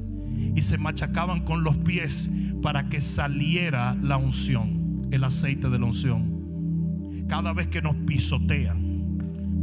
[0.57, 2.29] y se machacaban con los pies
[2.61, 7.27] para que saliera la unción, el aceite de la unción.
[7.29, 8.88] Cada vez que nos pisotean,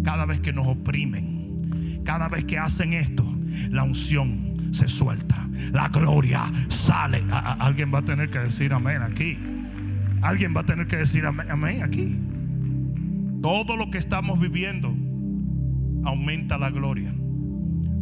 [0.06, 3.26] cada vez que nos oprimen, cada vez que hacen esto,
[3.72, 7.24] la unción se suelta, la gloria sale.
[7.32, 9.36] Alguien va a tener que decir amén aquí.
[10.22, 12.20] Alguien va a tener que decir amén, amén aquí.
[13.42, 14.96] Todo lo que estamos viviendo
[16.04, 17.12] aumenta la gloria.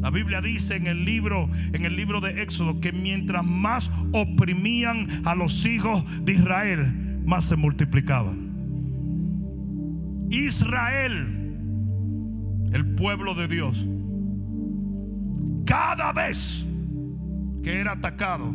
[0.02, 5.22] La Biblia dice en el libro en el libro de Éxodo que mientras más oprimían
[5.24, 8.52] a los hijos de Israel, más se multiplicaban.
[10.30, 11.43] Israel,
[12.74, 13.88] el pueblo de Dios,
[15.66, 16.66] cada vez
[17.62, 18.52] que era atacado,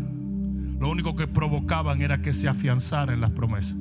[0.79, 3.77] lo único que provocaban era que se afianzara en las promesas.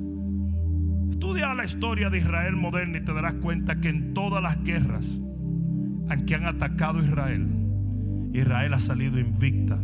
[1.10, 5.06] Estudia la historia de Israel moderna y te darás cuenta que en todas las guerras
[6.10, 7.48] en que han atacado a Israel,
[8.32, 9.78] Israel ha salido invicta.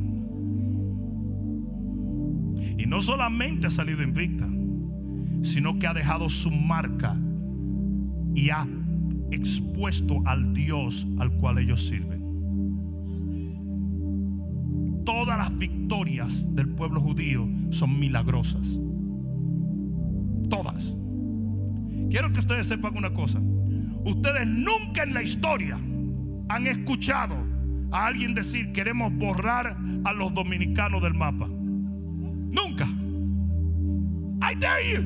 [2.78, 4.48] Y no solamente ha salido invicta,
[5.42, 7.16] sino que ha dejado su marca
[8.34, 8.66] y ha
[9.34, 12.14] expuesto al Dios al cual ellos sirven.
[15.04, 18.80] Todas las victorias del pueblo judío son milagrosas.
[20.48, 20.96] Todas.
[22.10, 23.40] Quiero que ustedes sepan una cosa.
[24.04, 25.78] Ustedes nunca en la historia
[26.48, 27.36] han escuchado
[27.90, 31.48] a alguien decir queremos borrar a los dominicanos del mapa.
[31.48, 32.86] Nunca.
[34.40, 35.02] I dare you.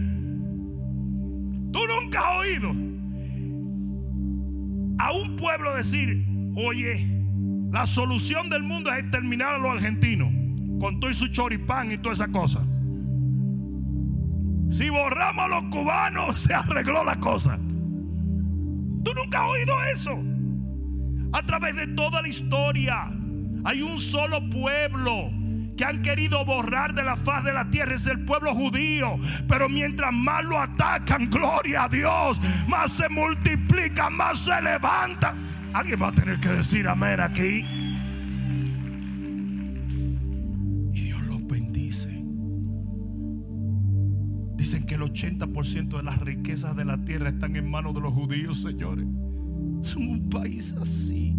[1.70, 2.87] Tú nunca has oído
[4.98, 6.26] a un pueblo decir,
[6.56, 7.06] oye,
[7.70, 10.28] la solución del mundo es exterminar a los argentinos
[10.80, 12.62] con todo y su choripán y toda esa cosa.
[14.70, 17.56] Si borramos a los cubanos, se arregló la cosa.
[17.56, 20.18] Tú nunca has oído eso.
[21.32, 23.10] A través de toda la historia
[23.64, 25.30] hay un solo pueblo
[25.78, 29.16] que han querido borrar de la faz de la tierra es el pueblo judío.
[29.48, 35.34] Pero mientras más lo atacan, gloria a Dios, más se multiplica, más se levanta.
[35.72, 37.64] Alguien va a tener que decir amén aquí.
[40.92, 42.10] Y Dios los bendice.
[44.56, 48.12] Dicen que el 80% de las riquezas de la tierra están en manos de los
[48.12, 49.06] judíos, señores.
[49.82, 51.36] Son un país así.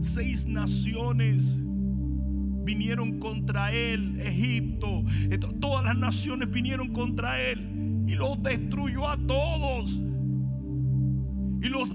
[0.00, 1.60] Seis naciones
[2.64, 5.04] vinieron contra él, Egipto,
[5.60, 10.00] todas las naciones vinieron contra él y los destruyó a todos.
[11.62, 11.88] Y los,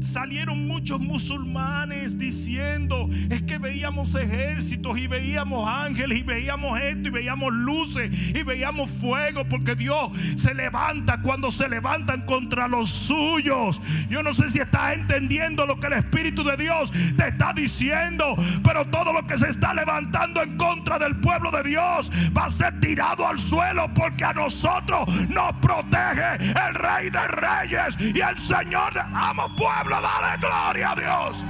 [0.00, 7.10] salieron muchos musulmanes diciendo, es que veíamos ejércitos y veíamos ángeles y veíamos esto y
[7.10, 13.80] veíamos luces y veíamos fuego, porque Dios se levanta cuando se levantan contra los suyos.
[14.08, 18.36] Yo no sé si estás entendiendo lo que el Espíritu de Dios te está diciendo,
[18.64, 22.50] pero todo lo que se está levantando en contra del pueblo de Dios va a
[22.50, 26.36] ser tirado al suelo porque a nosotros nos protege
[26.68, 31.44] el Rey de Reyes y el Señor Amo pueblo, dale gloria a Dios.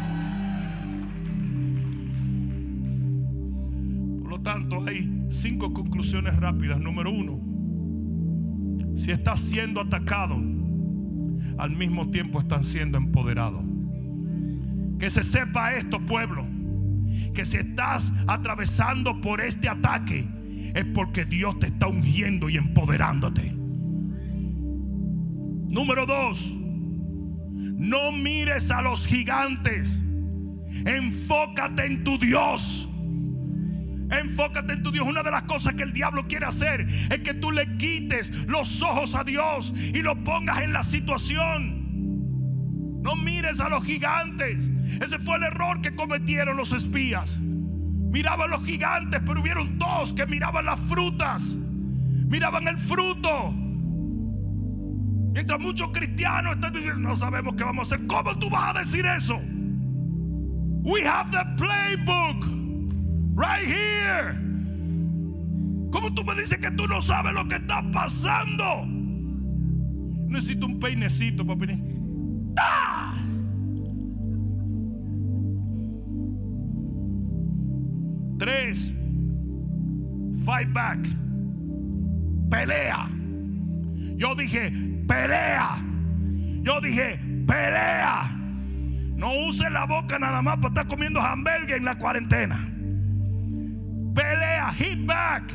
[4.23, 6.81] Por lo tanto, hay cinco conclusiones rápidas.
[6.81, 7.39] Número uno,
[8.97, 10.37] si estás siendo atacado,
[11.59, 13.63] al mismo tiempo están siendo empoderados.
[14.99, 16.47] Que se sepa esto, pueblo,
[17.35, 20.27] que si estás atravesando por este ataque,
[20.75, 23.53] es porque Dios te está ungiendo y empoderándote.
[25.69, 26.57] Número dos,
[27.77, 29.99] no mires a los gigantes.
[30.85, 32.89] Enfócate en tu Dios.
[34.11, 35.07] Enfócate en tu Dios.
[35.07, 38.83] Una de las cosas que el diablo quiere hacer es que tú le quites los
[38.83, 41.87] ojos a Dios y lo pongas en la situación.
[43.03, 44.71] No mires a los gigantes.
[45.01, 47.39] Ese fue el error que cometieron los espías.
[47.39, 51.57] Miraban los gigantes, pero hubieron dos que miraban las frutas.
[51.57, 53.55] Miraban el fruto.
[55.37, 58.07] Mientras muchos cristianos están diciendo, no sabemos qué vamos a hacer.
[58.07, 59.39] ¿Cómo tú vas a decir eso?
[60.83, 62.43] We have the playbook
[63.35, 64.33] right here.
[65.93, 68.87] ¿Cómo tú me dices que tú no sabes lo que está pasando?
[68.87, 71.85] Necesito un peinecito para venir.
[78.39, 78.95] Tres.
[80.47, 81.07] Fight back.
[82.49, 83.11] Pelea.
[84.17, 85.79] Yo dije, pelea.
[86.63, 88.37] Yo dije, pelea.
[89.17, 92.57] No use la boca nada más para estar comiendo hamburgues en la cuarentena.
[94.15, 95.53] Pelea, hit back.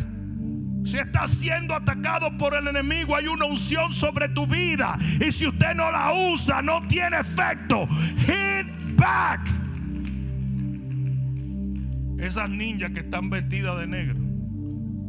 [0.84, 4.97] Si estás siendo atacado por el enemigo, hay una unción sobre tu vida.
[5.20, 7.88] Y si usted no la usa, no tiene efecto.
[8.18, 9.47] Hit back.
[12.18, 14.20] Esas ninjas que están vestidas de negro.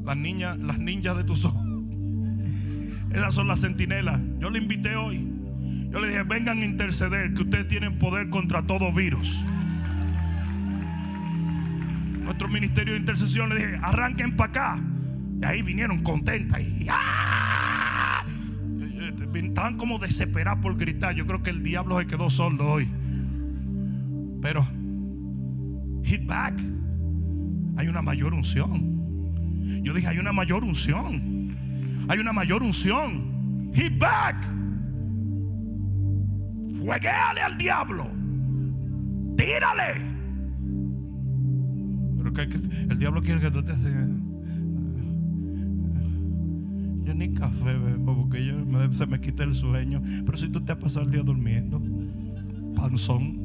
[0.04, 1.71] Las niñas, las ninjas de tus ojos.
[3.12, 4.20] Esas son las centinelas.
[4.38, 5.28] Yo le invité hoy.
[5.90, 9.42] Yo le dije, vengan a interceder, que ustedes tienen poder contra todo virus.
[12.22, 14.80] Nuestro ministerio de intercesión le dije, arranquen para acá.
[15.40, 16.60] Y ahí vinieron contentas.
[16.60, 18.24] Y, ¡ah!
[19.34, 21.14] Estaban como desesperados por gritar.
[21.14, 22.88] Yo creo que el diablo se quedó sordo hoy.
[24.40, 24.66] Pero,
[26.04, 26.54] hit back.
[27.76, 29.82] Hay una mayor unción.
[29.82, 31.41] Yo dije, hay una mayor unción
[32.08, 33.70] hay una mayor unción.
[33.74, 34.46] Hit back.
[36.78, 38.10] Fuegueale al diablo.
[39.36, 40.12] Tírale.
[42.18, 43.72] Pero que, el diablo quiere que tú te.
[47.04, 50.02] Yo ni café bebo porque yo, se me quita el sueño.
[50.24, 51.82] Pero si tú te has pasado el día durmiendo,
[52.74, 53.40] panzón.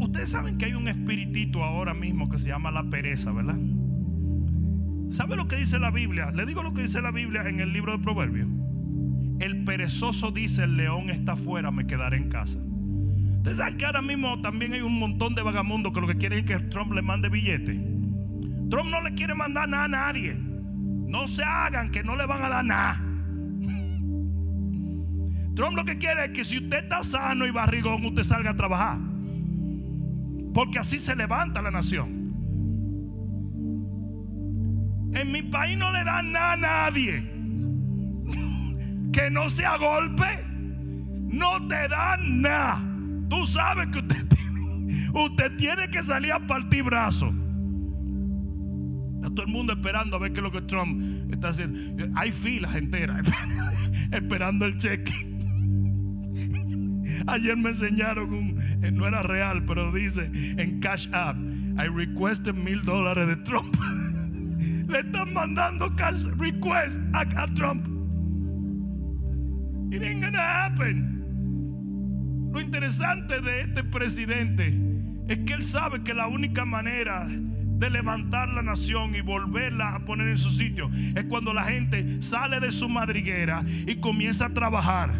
[0.00, 3.58] ustedes saben que hay un espiritito ahora mismo que se llama la pereza, ¿verdad?
[5.10, 6.30] ¿Sabe lo que dice la Biblia?
[6.30, 8.46] Le digo lo que dice la Biblia en el libro de Proverbios.
[9.40, 12.60] El perezoso dice, el león está afuera, me quedaré en casa.
[13.38, 16.38] Ustedes saben que ahora mismo también hay un montón de vagabundos que lo que quieren
[16.38, 17.76] es que Trump le mande billetes.
[18.70, 20.36] Trump no le quiere mandar nada a nadie.
[20.36, 22.94] No se hagan que no le van a dar nada.
[25.56, 28.56] Trump lo que quiere es que si usted está sano y barrigón, usted salga a
[28.56, 29.00] trabajar.
[30.54, 32.19] Porque así se levanta la nación.
[35.14, 37.22] En mi país no le dan nada a nadie.
[39.12, 40.44] Que no sea golpe,
[41.28, 42.80] no te dan nada.
[43.28, 47.34] Tú sabes que usted tiene, usted tiene que salir a partir brazos.
[49.16, 51.78] Está todo el mundo esperando a ver qué es lo que Trump está haciendo.
[52.14, 53.22] Hay filas enteras
[54.12, 55.12] esperando el cheque.
[57.26, 62.54] Ayer me enseñaron un, eh, no era real, pero dice en Cash App, I requested
[62.54, 63.76] mil dólares de Trump.
[64.90, 67.86] Le están mandando cash request a, a Trump.
[69.92, 71.20] It ain't gonna happen.
[72.52, 74.74] Lo interesante de este presidente
[75.28, 80.04] es que él sabe que la única manera de levantar la nación y volverla a
[80.04, 84.50] poner en su sitio es cuando la gente sale de su madriguera y comienza a
[84.50, 85.14] trabajar,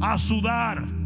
[0.00, 0.99] a sudar.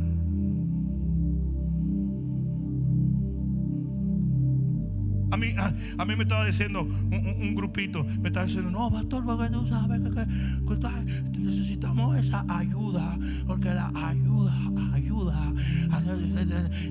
[5.35, 9.25] A mí, a, a mí me estaba diciendo un, grupito, me estaba diciendo, no, pastor,
[9.25, 14.55] porque tú sabes que, necesitamos esa ayuda, porque la ayuda,
[14.93, 15.53] ayuda.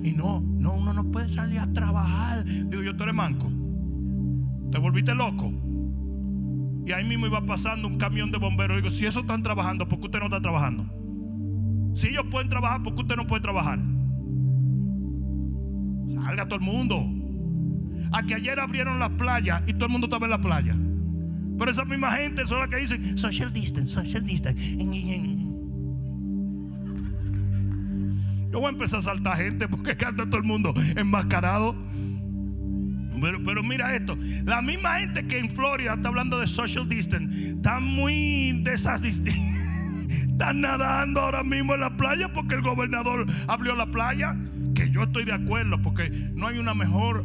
[0.02, 2.44] Y no, no, uno no puede salir a trabajar.
[2.44, 3.50] Digo, yo, tú eres manco,
[4.70, 5.50] te volviste loco.
[6.84, 8.76] Y ahí mismo iba pasando un camión de bomberos.
[8.76, 10.84] Digo, si esos están trabajando, ¿por qué usted no está trabajando?
[11.94, 13.80] Si ellos pueden trabajar, ¿por qué usted no puede trabajar?
[16.12, 17.23] Salga todo el mundo.
[18.14, 20.76] A que ayer abrieron las playas y todo el mundo estaba en la playa.
[21.58, 24.60] Pero esa misma gente son las que dicen social distance, social distance.
[28.52, 31.74] Yo voy a empezar a saltar gente porque canta todo el mundo enmascarado.
[33.44, 37.80] Pero, mira esto, la misma gente que en Florida está hablando de social distance, está
[37.80, 39.34] muy desasistida.
[40.28, 44.36] Están nadando ahora mismo en la playa porque el gobernador abrió la playa.
[44.76, 47.24] Que yo estoy de acuerdo porque no hay una mejor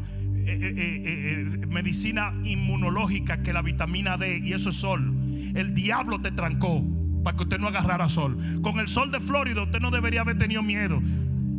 [0.54, 5.16] eh, eh, eh, medicina inmunológica que la vitamina D y eso es sol.
[5.56, 6.84] El diablo te trancó
[7.24, 8.38] para que usted no agarrara sol.
[8.62, 11.02] Con el sol de Florida usted no debería haber tenido miedo.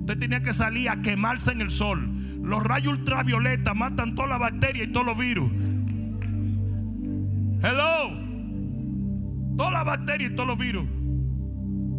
[0.01, 2.09] Usted tenía que salir a quemarse en el sol.
[2.43, 5.51] Los rayos ultravioleta matan todas las bacterias y todos los virus.
[7.63, 8.19] Hello.
[9.57, 10.87] Todas las bacterias y todos los virus.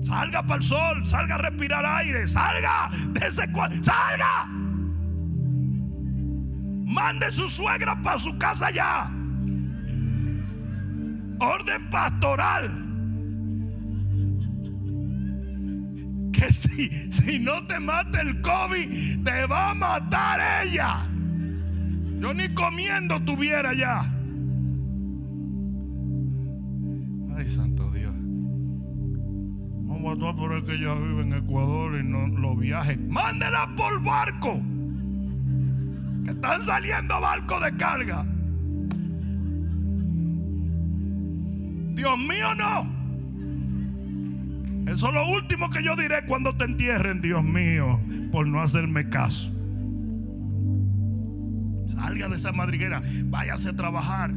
[0.01, 4.49] Salga para el sol, salga a respirar aire, salga de ese cua- salga.
[6.91, 9.09] Mande su suegra para su casa ya.
[11.39, 12.69] Orden pastoral.
[16.33, 21.07] Que si, si no te mata el COVID, te va a matar ella.
[22.19, 24.01] Yo ni comiendo tuviera ya.
[27.37, 28.13] Ay, santo Dios.
[29.87, 32.97] Vamos a actuar por el que ella vive en Ecuador y no lo viaje.
[32.97, 34.61] Mándela por barco.
[36.25, 38.25] Que están saliendo barcos de carga.
[41.95, 43.01] Dios mío, no.
[44.91, 47.99] Eso es lo último que yo diré cuando te entierren, Dios mío,
[48.31, 49.51] por no hacerme caso.
[51.87, 54.31] Salga de esa madriguera, váyase a trabajar.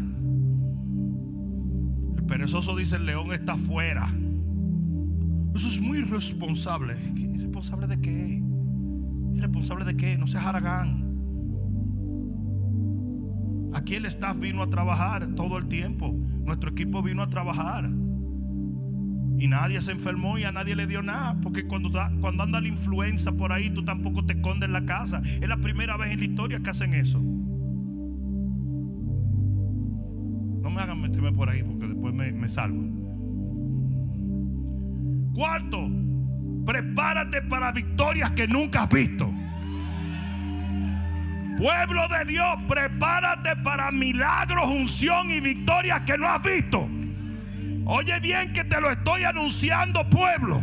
[2.17, 4.09] El perezoso dice: el león está afuera.
[5.55, 6.97] Eso es muy irresponsable.
[7.15, 8.43] ¿Qué- ¿Irresponsable de qué?
[9.35, 10.19] ¿Irresponsable de qué?
[10.19, 11.04] No seas haragán.
[13.75, 16.15] Aquí el staff vino a trabajar todo el tiempo.
[16.45, 17.91] Nuestro equipo vino a trabajar.
[19.37, 21.41] Y nadie se enfermó y a nadie le dio nada.
[21.41, 25.21] Porque cuando, cuando anda la influenza por ahí, tú tampoco te escondes en la casa.
[25.25, 27.21] Es la primera vez en la historia que hacen eso.
[30.63, 32.81] No me hagan meterme por ahí porque después me, me salgo.
[35.35, 35.91] Cuarto,
[36.65, 39.33] prepárate para victorias que nunca has visto.
[41.57, 46.89] Pueblo de Dios, prepárate para milagros, unción y victorias que no has visto.
[47.87, 50.63] Oye bien que te lo estoy anunciando, pueblo.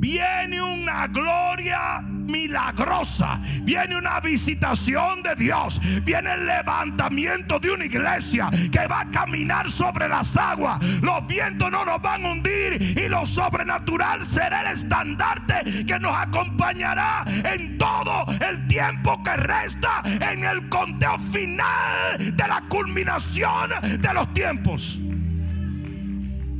[0.00, 8.50] Viene una gloria milagrosa, viene una visitación de Dios, viene el levantamiento de una iglesia
[8.72, 10.82] que va a caminar sobre las aguas.
[11.02, 16.14] Los vientos no nos van a hundir y lo sobrenatural será el estandarte que nos
[16.14, 23.70] acompañará en todo el tiempo que resta en el conteo final de la culminación
[24.00, 24.98] de los tiempos.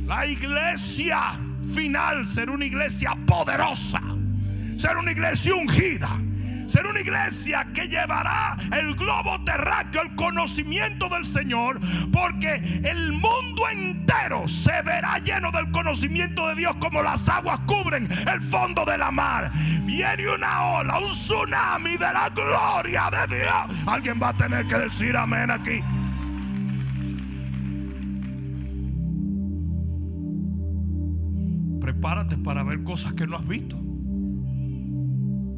[0.05, 1.39] La iglesia
[1.71, 4.01] final será una iglesia poderosa,
[4.77, 6.09] será una iglesia ungida,
[6.67, 11.79] será una iglesia que llevará el globo terráqueo, el conocimiento del Señor,
[12.11, 18.09] porque el mundo entero se verá lleno del conocimiento de Dios como las aguas cubren
[18.11, 19.51] el fondo de la mar.
[19.83, 23.87] Viene una ola, un tsunami de la gloria de Dios.
[23.87, 25.81] Alguien va a tener que decir amén aquí.
[32.01, 33.77] Prepárate para ver cosas que no has visto.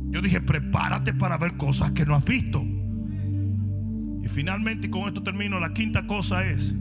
[0.10, 2.62] Yo dije, prepárate para ver cosas que no has visto.
[2.62, 6.76] Y finalmente, y con esto termino, la quinta cosa es,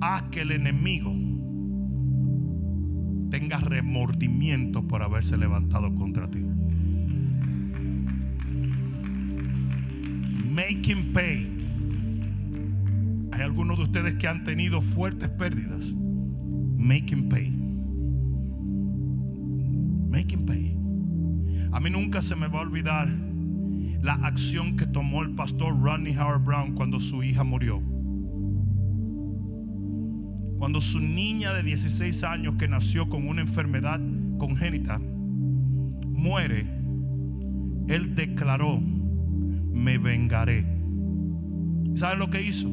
[0.00, 1.14] haz que el enemigo
[3.30, 6.40] tenga remordimiento por haberse levantado contra ti.
[10.88, 11.52] Him pay.
[13.30, 15.84] Hay algunos de ustedes que han tenido fuertes pérdidas.
[15.86, 17.67] Him pay.
[20.08, 20.76] Make him pay.
[21.72, 23.08] A mí nunca se me va a olvidar
[24.00, 27.82] la acción que tomó el pastor Rodney Howard Brown cuando su hija murió.
[30.58, 34.00] Cuando su niña de 16 años que nació con una enfermedad
[34.38, 36.66] congénita muere,
[37.88, 40.64] él declaró, me vengaré.
[41.94, 42.70] ¿Saben lo que hizo?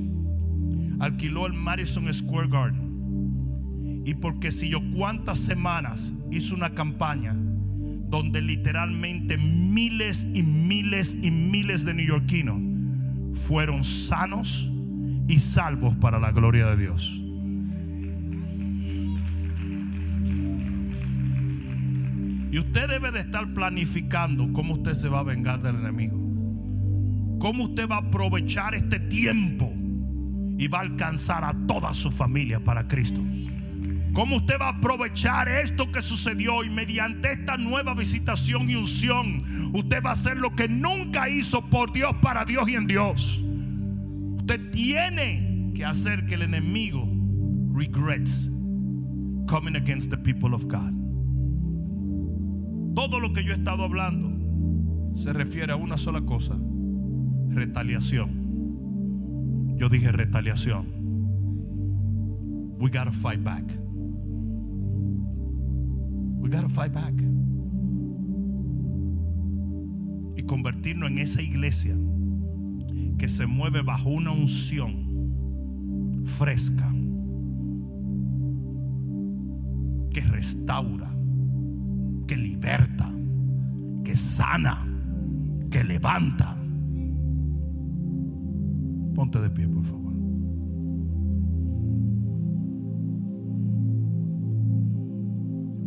[0.99, 2.84] Alquiló el Madison Square Garden.
[4.05, 7.35] Y porque si yo cuántas semanas hizo una campaña
[8.07, 12.61] donde literalmente miles y miles y miles de neoyorquinos
[13.47, 14.71] fueron sanos
[15.27, 17.21] y salvos para la gloria de Dios.
[22.51, 26.15] Y usted debe de estar planificando cómo usted se va a vengar del enemigo.
[27.39, 29.73] Cómo usted va a aprovechar este tiempo
[30.57, 33.21] y va a alcanzar a toda su familia para Cristo.
[34.15, 39.75] ¿Cómo usted va a aprovechar esto que sucedió y mediante esta nueva visitación y unción,
[39.75, 43.43] usted va a hacer lo que nunca hizo por Dios, para Dios y en Dios?
[44.37, 47.05] Usted tiene que hacer que el enemigo
[47.73, 48.49] regrets
[49.49, 50.93] coming against the people of God.
[52.95, 54.31] Todo lo que yo he estado hablando
[55.13, 56.55] se refiere a una sola cosa,
[57.49, 58.45] retaliación.
[59.77, 60.85] Yo dije retaliación.
[62.79, 63.84] We gotta fight back.
[66.45, 67.15] We gotta fight back.
[70.37, 71.97] Y convertirnos en esa iglesia
[73.17, 76.87] que se mueve bajo una unción fresca,
[80.13, 81.09] que restaura,
[82.27, 83.11] que liberta,
[84.03, 84.85] que sana,
[85.71, 86.55] que levanta.
[89.15, 90.14] Ponte de pie, por favor.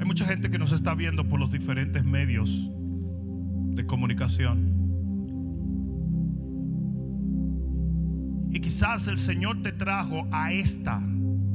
[0.08, 2.70] Mucha gente que nos está viendo por los diferentes medios
[3.74, 4.72] de comunicación.
[8.50, 11.02] Y quizás el Señor te trajo a esta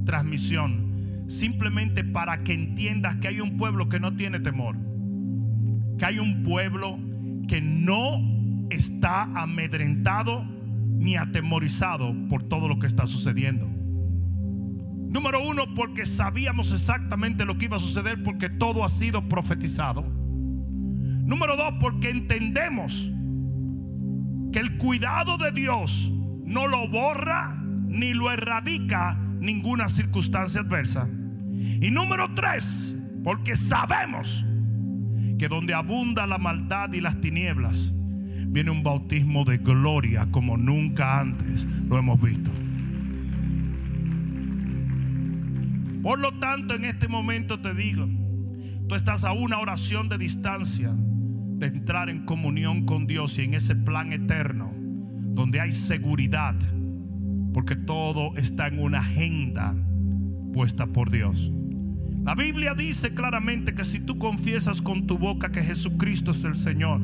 [0.05, 4.77] transmisión simplemente para que entiendas que hay un pueblo que no tiene temor.
[5.97, 6.99] Que hay un pueblo
[7.47, 8.19] que no
[8.69, 10.45] está amedrentado
[10.99, 13.67] ni atemorizado por todo lo que está sucediendo.
[15.13, 20.01] Número uno, porque sabíamos exactamente lo que iba a suceder porque todo ha sido profetizado.
[20.01, 23.11] Número dos, porque entendemos
[24.51, 26.11] que el cuidado de Dios
[26.43, 27.55] no lo borra
[27.87, 31.07] ni lo erradica ninguna circunstancia adversa.
[31.79, 34.43] Y número tres, porque sabemos
[35.37, 37.93] que donde abunda la maldad y las tinieblas,
[38.47, 42.49] viene un bautismo de gloria como nunca antes lo hemos visto.
[46.03, 48.05] Por lo tanto, en este momento te digo,
[48.89, 53.53] tú estás a una oración de distancia de entrar en comunión con Dios y en
[53.53, 54.73] ese plan eterno
[55.33, 56.55] donde hay seguridad,
[57.53, 59.73] porque todo está en una agenda
[60.53, 61.49] puesta por Dios.
[62.25, 66.55] La Biblia dice claramente que si tú confiesas con tu boca que Jesucristo es el
[66.55, 66.99] Señor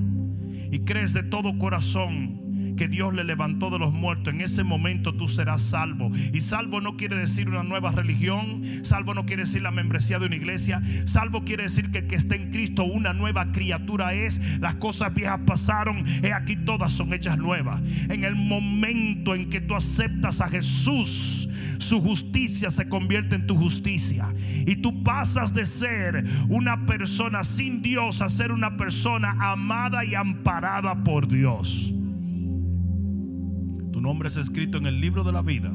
[0.72, 2.49] y crees de todo corazón
[2.80, 6.14] que Dios le levantó de los muertos, en ese momento tú serás salvo.
[6.32, 10.28] Y salvo no quiere decir una nueva religión, salvo no quiere decir la membresía de
[10.28, 14.40] una iglesia, salvo quiere decir que el que está en Cristo una nueva criatura es.
[14.62, 17.82] Las cosas viejas pasaron, y aquí todas son hechas nuevas.
[18.08, 21.50] En el momento en que tú aceptas a Jesús,
[21.80, 24.34] su justicia se convierte en tu justicia.
[24.66, 30.16] Y tú pasas de ser una persona sin Dios a ser una persona amada y
[30.16, 31.94] amparada por Dios.
[34.00, 35.74] Tu nombre es escrito en el libro de la vida.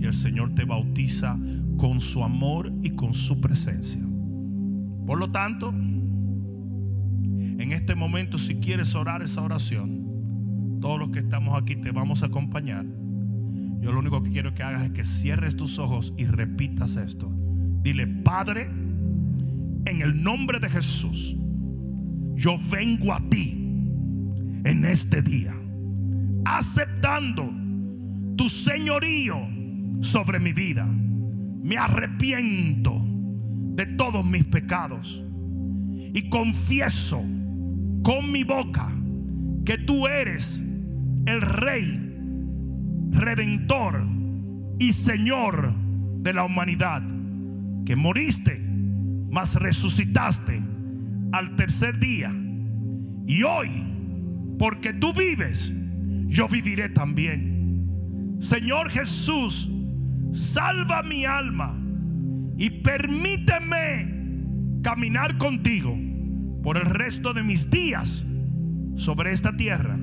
[0.00, 1.38] Y el Señor te bautiza
[1.76, 4.02] con su amor y con su presencia.
[5.06, 11.56] Por lo tanto, en este momento, si quieres orar esa oración, todos los que estamos
[11.56, 12.84] aquí te vamos a acompañar.
[13.78, 17.32] Yo lo único que quiero que hagas es que cierres tus ojos y repitas esto.
[17.84, 21.36] Dile, Padre, en el nombre de Jesús,
[22.34, 23.52] yo vengo a ti
[24.64, 25.54] en este día,
[26.44, 27.52] aceptando
[28.36, 29.38] tu señorío
[30.00, 30.86] sobre mi vida.
[30.86, 33.02] Me arrepiento
[33.74, 35.24] de todos mis pecados
[36.14, 37.22] y confieso
[38.02, 38.90] con mi boca
[39.64, 40.62] que tú eres
[41.26, 42.00] el Rey,
[43.10, 44.04] Redentor
[44.78, 45.72] y Señor
[46.22, 47.02] de la humanidad,
[47.86, 48.60] que moriste,
[49.30, 50.62] mas resucitaste
[51.32, 52.32] al tercer día.
[53.26, 53.68] Y hoy,
[54.58, 55.74] porque tú vives,
[56.32, 58.36] yo viviré también.
[58.40, 59.70] Señor Jesús,
[60.32, 61.78] salva mi alma
[62.56, 64.22] y permíteme
[64.82, 65.96] caminar contigo
[66.62, 68.24] por el resto de mis días
[68.96, 69.98] sobre esta tierra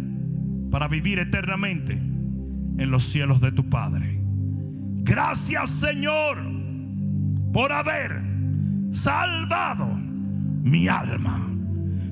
[0.71, 4.19] para vivir eternamente en los cielos de tu Padre.
[5.01, 6.38] Gracias Señor
[7.51, 8.21] por haber
[8.91, 11.47] salvado mi alma.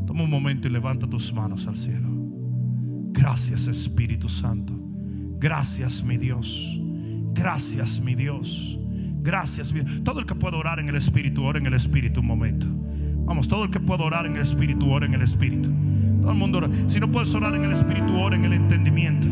[0.06, 2.17] Toma un momento y levanta tus manos al cielo.
[3.18, 4.74] Gracias Espíritu Santo.
[5.40, 6.80] Gracias mi Dios.
[7.34, 8.78] Gracias mi Dios.
[9.22, 9.74] Gracias.
[9.74, 10.04] mi Dios.
[10.04, 12.68] Todo el que pueda orar en el Espíritu, ora en el Espíritu un momento.
[13.26, 15.70] Vamos, todo el que pueda orar en el Espíritu, ora en el Espíritu.
[16.22, 16.70] Todo el mundo ora.
[16.88, 19.28] Si no puedes orar en el Espíritu, ora en el entendimiento.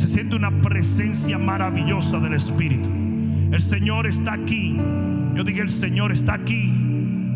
[0.00, 2.88] Se siente una presencia maravillosa del Espíritu.
[2.88, 4.76] El Señor está aquí.
[5.34, 6.72] Yo dije, el Señor está aquí.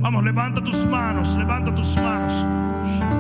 [0.01, 3.20] Vamos, levanta tus manos, levanta tus manos.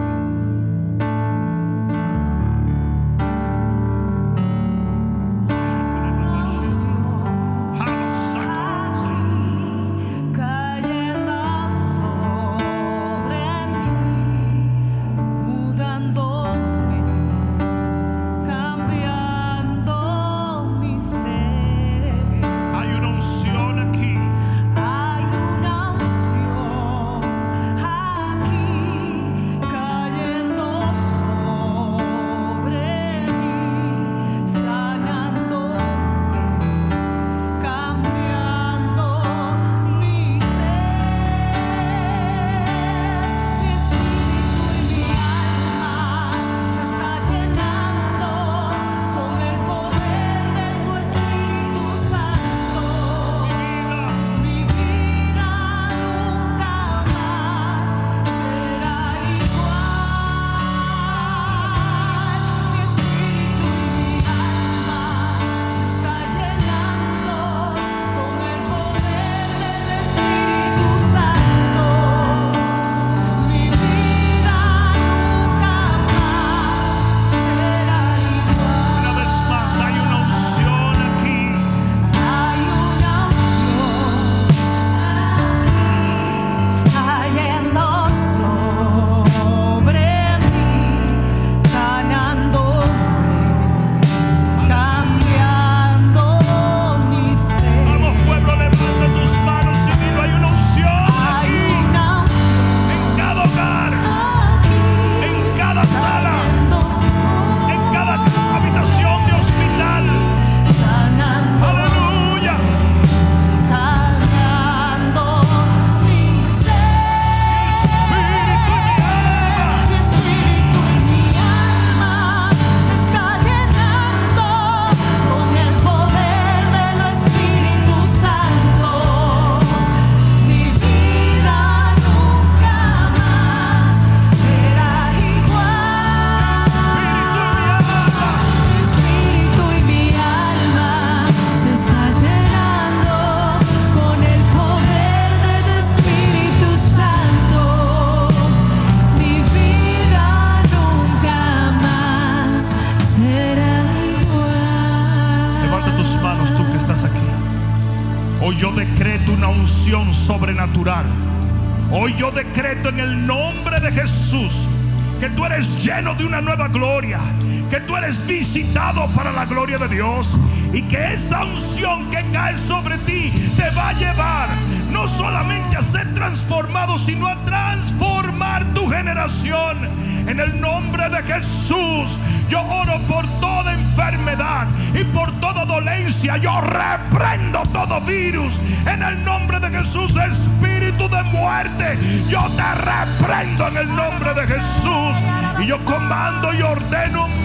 [170.72, 174.48] Y que esa unción que cae sobre ti te va a llevar
[174.90, 179.88] no solamente a ser transformado, sino a transformar tu generación.
[180.26, 182.18] En el nombre de Jesús,
[182.48, 186.36] yo oro por toda enfermedad y por toda dolencia.
[186.36, 188.60] Yo reprendo todo virus.
[188.86, 191.98] En el nombre de Jesús, espíritu de muerte,
[192.28, 195.16] yo te reprendo en el nombre de Jesús.
[195.60, 197.44] Y yo comando y ordeno un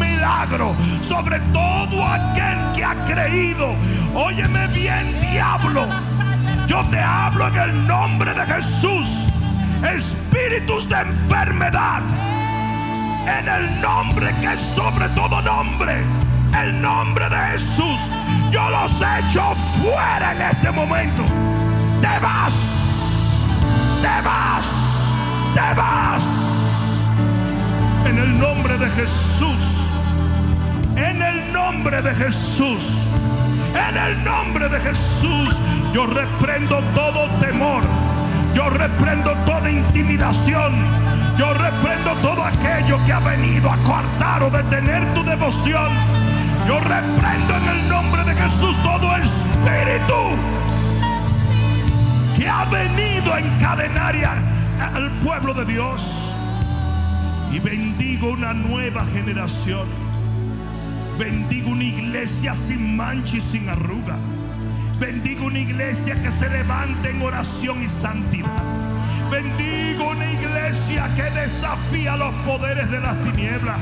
[1.02, 3.76] sobre todo aquel que ha creído.
[4.16, 5.88] Óyeme bien, diablo.
[6.68, 9.30] Yo te hablo en el nombre de Jesús.
[9.84, 12.02] Espíritus de enfermedad.
[13.28, 16.04] En el nombre que es sobre todo nombre.
[16.60, 18.00] El nombre de Jesús.
[18.52, 21.24] Yo los echo fuera en este momento.
[22.02, 23.44] Te vas.
[24.02, 24.66] Te vas.
[25.54, 26.24] Te vas.
[28.06, 29.75] En el nombre de Jesús.
[30.96, 32.98] En el nombre de Jesús.
[33.74, 35.56] En el nombre de Jesús.
[35.94, 37.84] Yo reprendo todo temor.
[38.54, 40.74] Yo reprendo toda intimidación.
[41.38, 45.90] Yo reprendo todo aquello que ha venido a coartar o detener tu devoción.
[46.68, 50.36] Yo reprendo en el nombre de Jesús todo espíritu
[52.36, 54.16] que ha venido a encadenar
[54.94, 56.02] al pueblo de Dios.
[57.52, 60.05] Y bendigo una nueva generación.
[61.18, 64.18] Bendigo una iglesia sin mancha y sin arruga.
[65.00, 68.64] Bendigo una iglesia que se levante en oración y santidad.
[69.32, 73.78] Bendigo una iglesia que desafía los poderes de las tinieblas.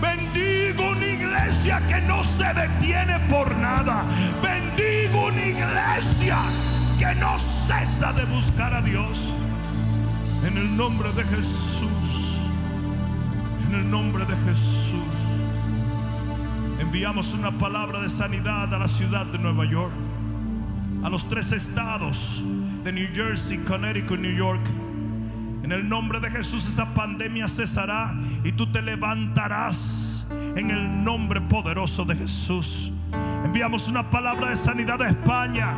[0.00, 4.04] Bendigo una iglesia que no se detiene por nada.
[4.42, 6.38] Bendigo una iglesia
[6.98, 9.20] que no cesa de buscar a Dios.
[10.44, 12.38] En el nombre de Jesús.
[13.68, 15.21] En el nombre de Jesús.
[16.92, 19.94] Enviamos una palabra de sanidad a la ciudad de Nueva York,
[21.02, 22.42] a los tres estados
[22.84, 24.60] de New Jersey, Connecticut, New York.
[25.62, 28.14] En el nombre de Jesús esa pandemia cesará
[28.44, 32.92] y tú te levantarás en el nombre poderoso de Jesús.
[33.42, 35.72] Enviamos una palabra de sanidad a España,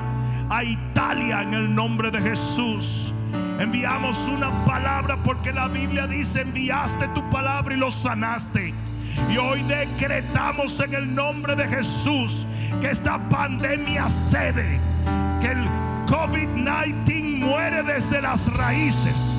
[0.51, 3.15] a Italia en el nombre de Jesús.
[3.61, 8.75] Enviamos una palabra porque la Biblia dice, enviaste tu palabra y lo sanaste.
[9.31, 12.47] Y hoy decretamos en el nombre de Jesús
[12.81, 14.81] que esta pandemia cede,
[15.41, 15.69] que el
[16.07, 19.35] COVID-19 muere desde las raíces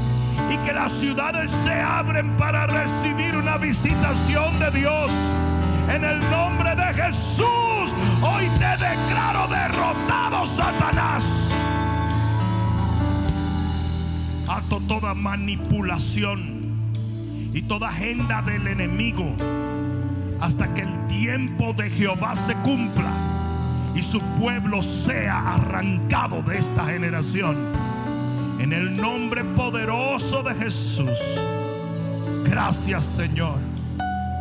[0.51, 5.11] y que las ciudades se abren para recibir una visitación de Dios.
[5.89, 11.51] En el nombre de Jesús, hoy te declaro derrotado, Satanás.
[14.47, 16.54] Ato toda manipulación
[17.55, 19.33] y toda agenda del enemigo
[20.41, 23.09] hasta que el tiempo de Jehová se cumpla
[23.95, 27.55] y su pueblo sea arrancado de esta generación.
[28.59, 31.17] En el nombre poderoso de Jesús.
[32.43, 33.57] Gracias Señor.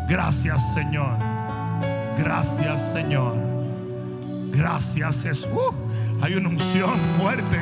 [0.08, 1.16] Gracias Señor.
[2.18, 3.36] Gracias Señor.
[4.50, 5.46] Gracias Jesús.
[5.52, 5.72] Uh,
[6.20, 7.60] hay una unción fuerte.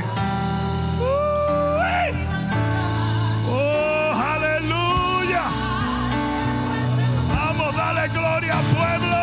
[8.50, 9.16] Pueblo.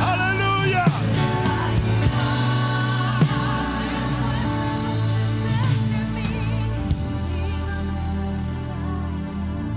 [0.00, 0.84] Aleluya.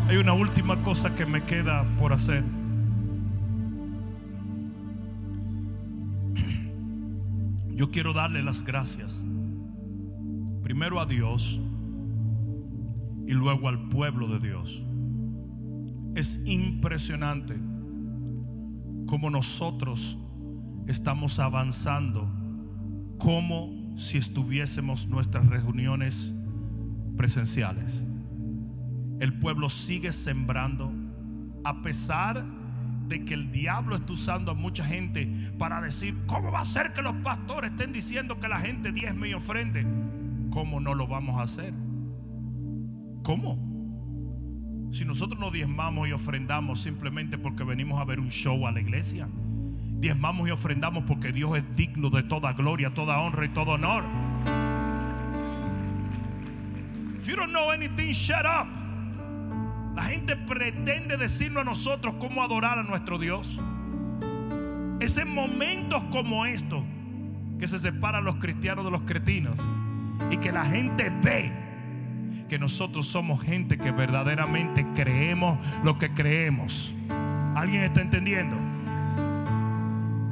[0.08, 2.44] Hay una última cosa que me queda por hacer.
[7.70, 9.26] Yo quiero darle las gracias.
[10.62, 11.60] Primero a Dios
[13.26, 14.84] y luego al pueblo de Dios.
[16.16, 17.56] Es impresionante
[19.08, 20.18] cómo nosotros
[20.88, 22.30] estamos avanzando
[23.18, 26.34] como si estuviésemos nuestras reuniones
[27.18, 28.06] presenciales.
[29.20, 30.92] El pueblo sigue sembrando
[31.64, 32.44] a pesar
[33.08, 36.94] de que el diablo está usando a mucha gente para decir, ¿cómo va a ser
[36.94, 39.86] que los pastores estén diciendo que la gente diezme y ofrende?
[40.50, 41.74] ¿Cómo no lo vamos a hacer?
[43.24, 43.71] ¿Cómo?
[44.92, 48.82] Si nosotros no diezmamos y ofrendamos simplemente porque venimos a ver un show a la
[48.82, 49.28] iglesia,
[50.00, 54.04] diezmamos y ofrendamos porque Dios es digno de toda gloria, toda honra y todo honor.
[57.18, 58.68] If you don't know anything, shut up.
[59.96, 63.60] La gente pretende decirnos a nosotros cómo adorar a nuestro Dios.
[65.00, 66.84] Es en momentos como estos
[67.60, 69.60] que se separan los cristianos de los cretinos
[70.32, 71.61] y que la gente ve
[72.52, 76.94] que nosotros somos gente que verdaderamente creemos lo que creemos.
[77.56, 78.58] ¿Alguien está entendiendo?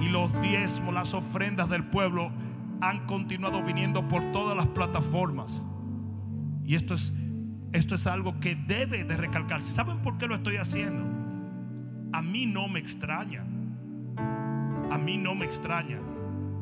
[0.03, 2.29] Y los diezmos, las ofrendas del pueblo
[2.81, 5.65] han continuado viniendo por todas las plataformas.
[6.65, 7.13] Y esto es,
[7.71, 9.71] esto es algo que debe de recalcarse.
[9.71, 11.05] ¿Saben por qué lo estoy haciendo?
[12.11, 13.45] A mí no me extraña.
[14.91, 16.01] A mí no me extraña.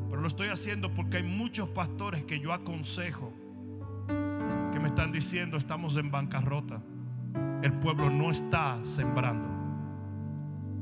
[0.08, 3.34] Pero lo estoy haciendo porque hay muchos pastores que yo aconsejo
[4.78, 6.84] que me están diciendo estamos en bancarrota.
[7.64, 9.48] El pueblo no está sembrando.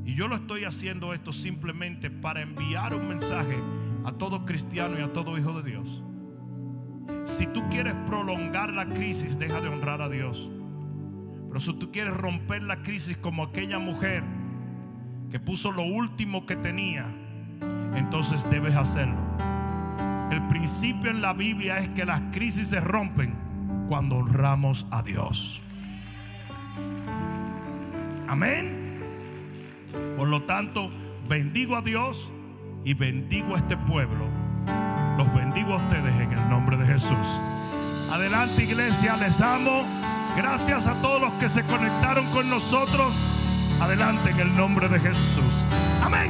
[0.03, 3.57] Y yo lo estoy haciendo esto simplemente para enviar un mensaje
[4.03, 6.03] a todo cristiano y a todo hijo de Dios.
[7.23, 10.51] Si tú quieres prolongar la crisis, deja de honrar a Dios.
[11.47, 14.25] Pero si tú quieres romper la crisis como aquella mujer
[15.31, 17.07] que puso lo último que tenía,
[17.95, 19.23] entonces debes hacerlo.
[20.31, 23.44] El principio en la Biblia es que las crisis se rompen
[23.87, 25.61] cuando honramos a Dios.
[28.27, 28.99] Amén.
[30.17, 30.89] Por lo tanto,
[31.27, 32.31] bendigo a Dios
[32.83, 34.27] y bendigo a este pueblo.
[35.17, 37.41] Los bendigo a ustedes en el nombre de Jesús.
[38.11, 39.83] Adelante iglesia, les amo.
[40.35, 43.17] Gracias a todos los que se conectaron con nosotros.
[43.79, 45.65] Adelante en el nombre de Jesús.
[46.03, 46.29] Amén.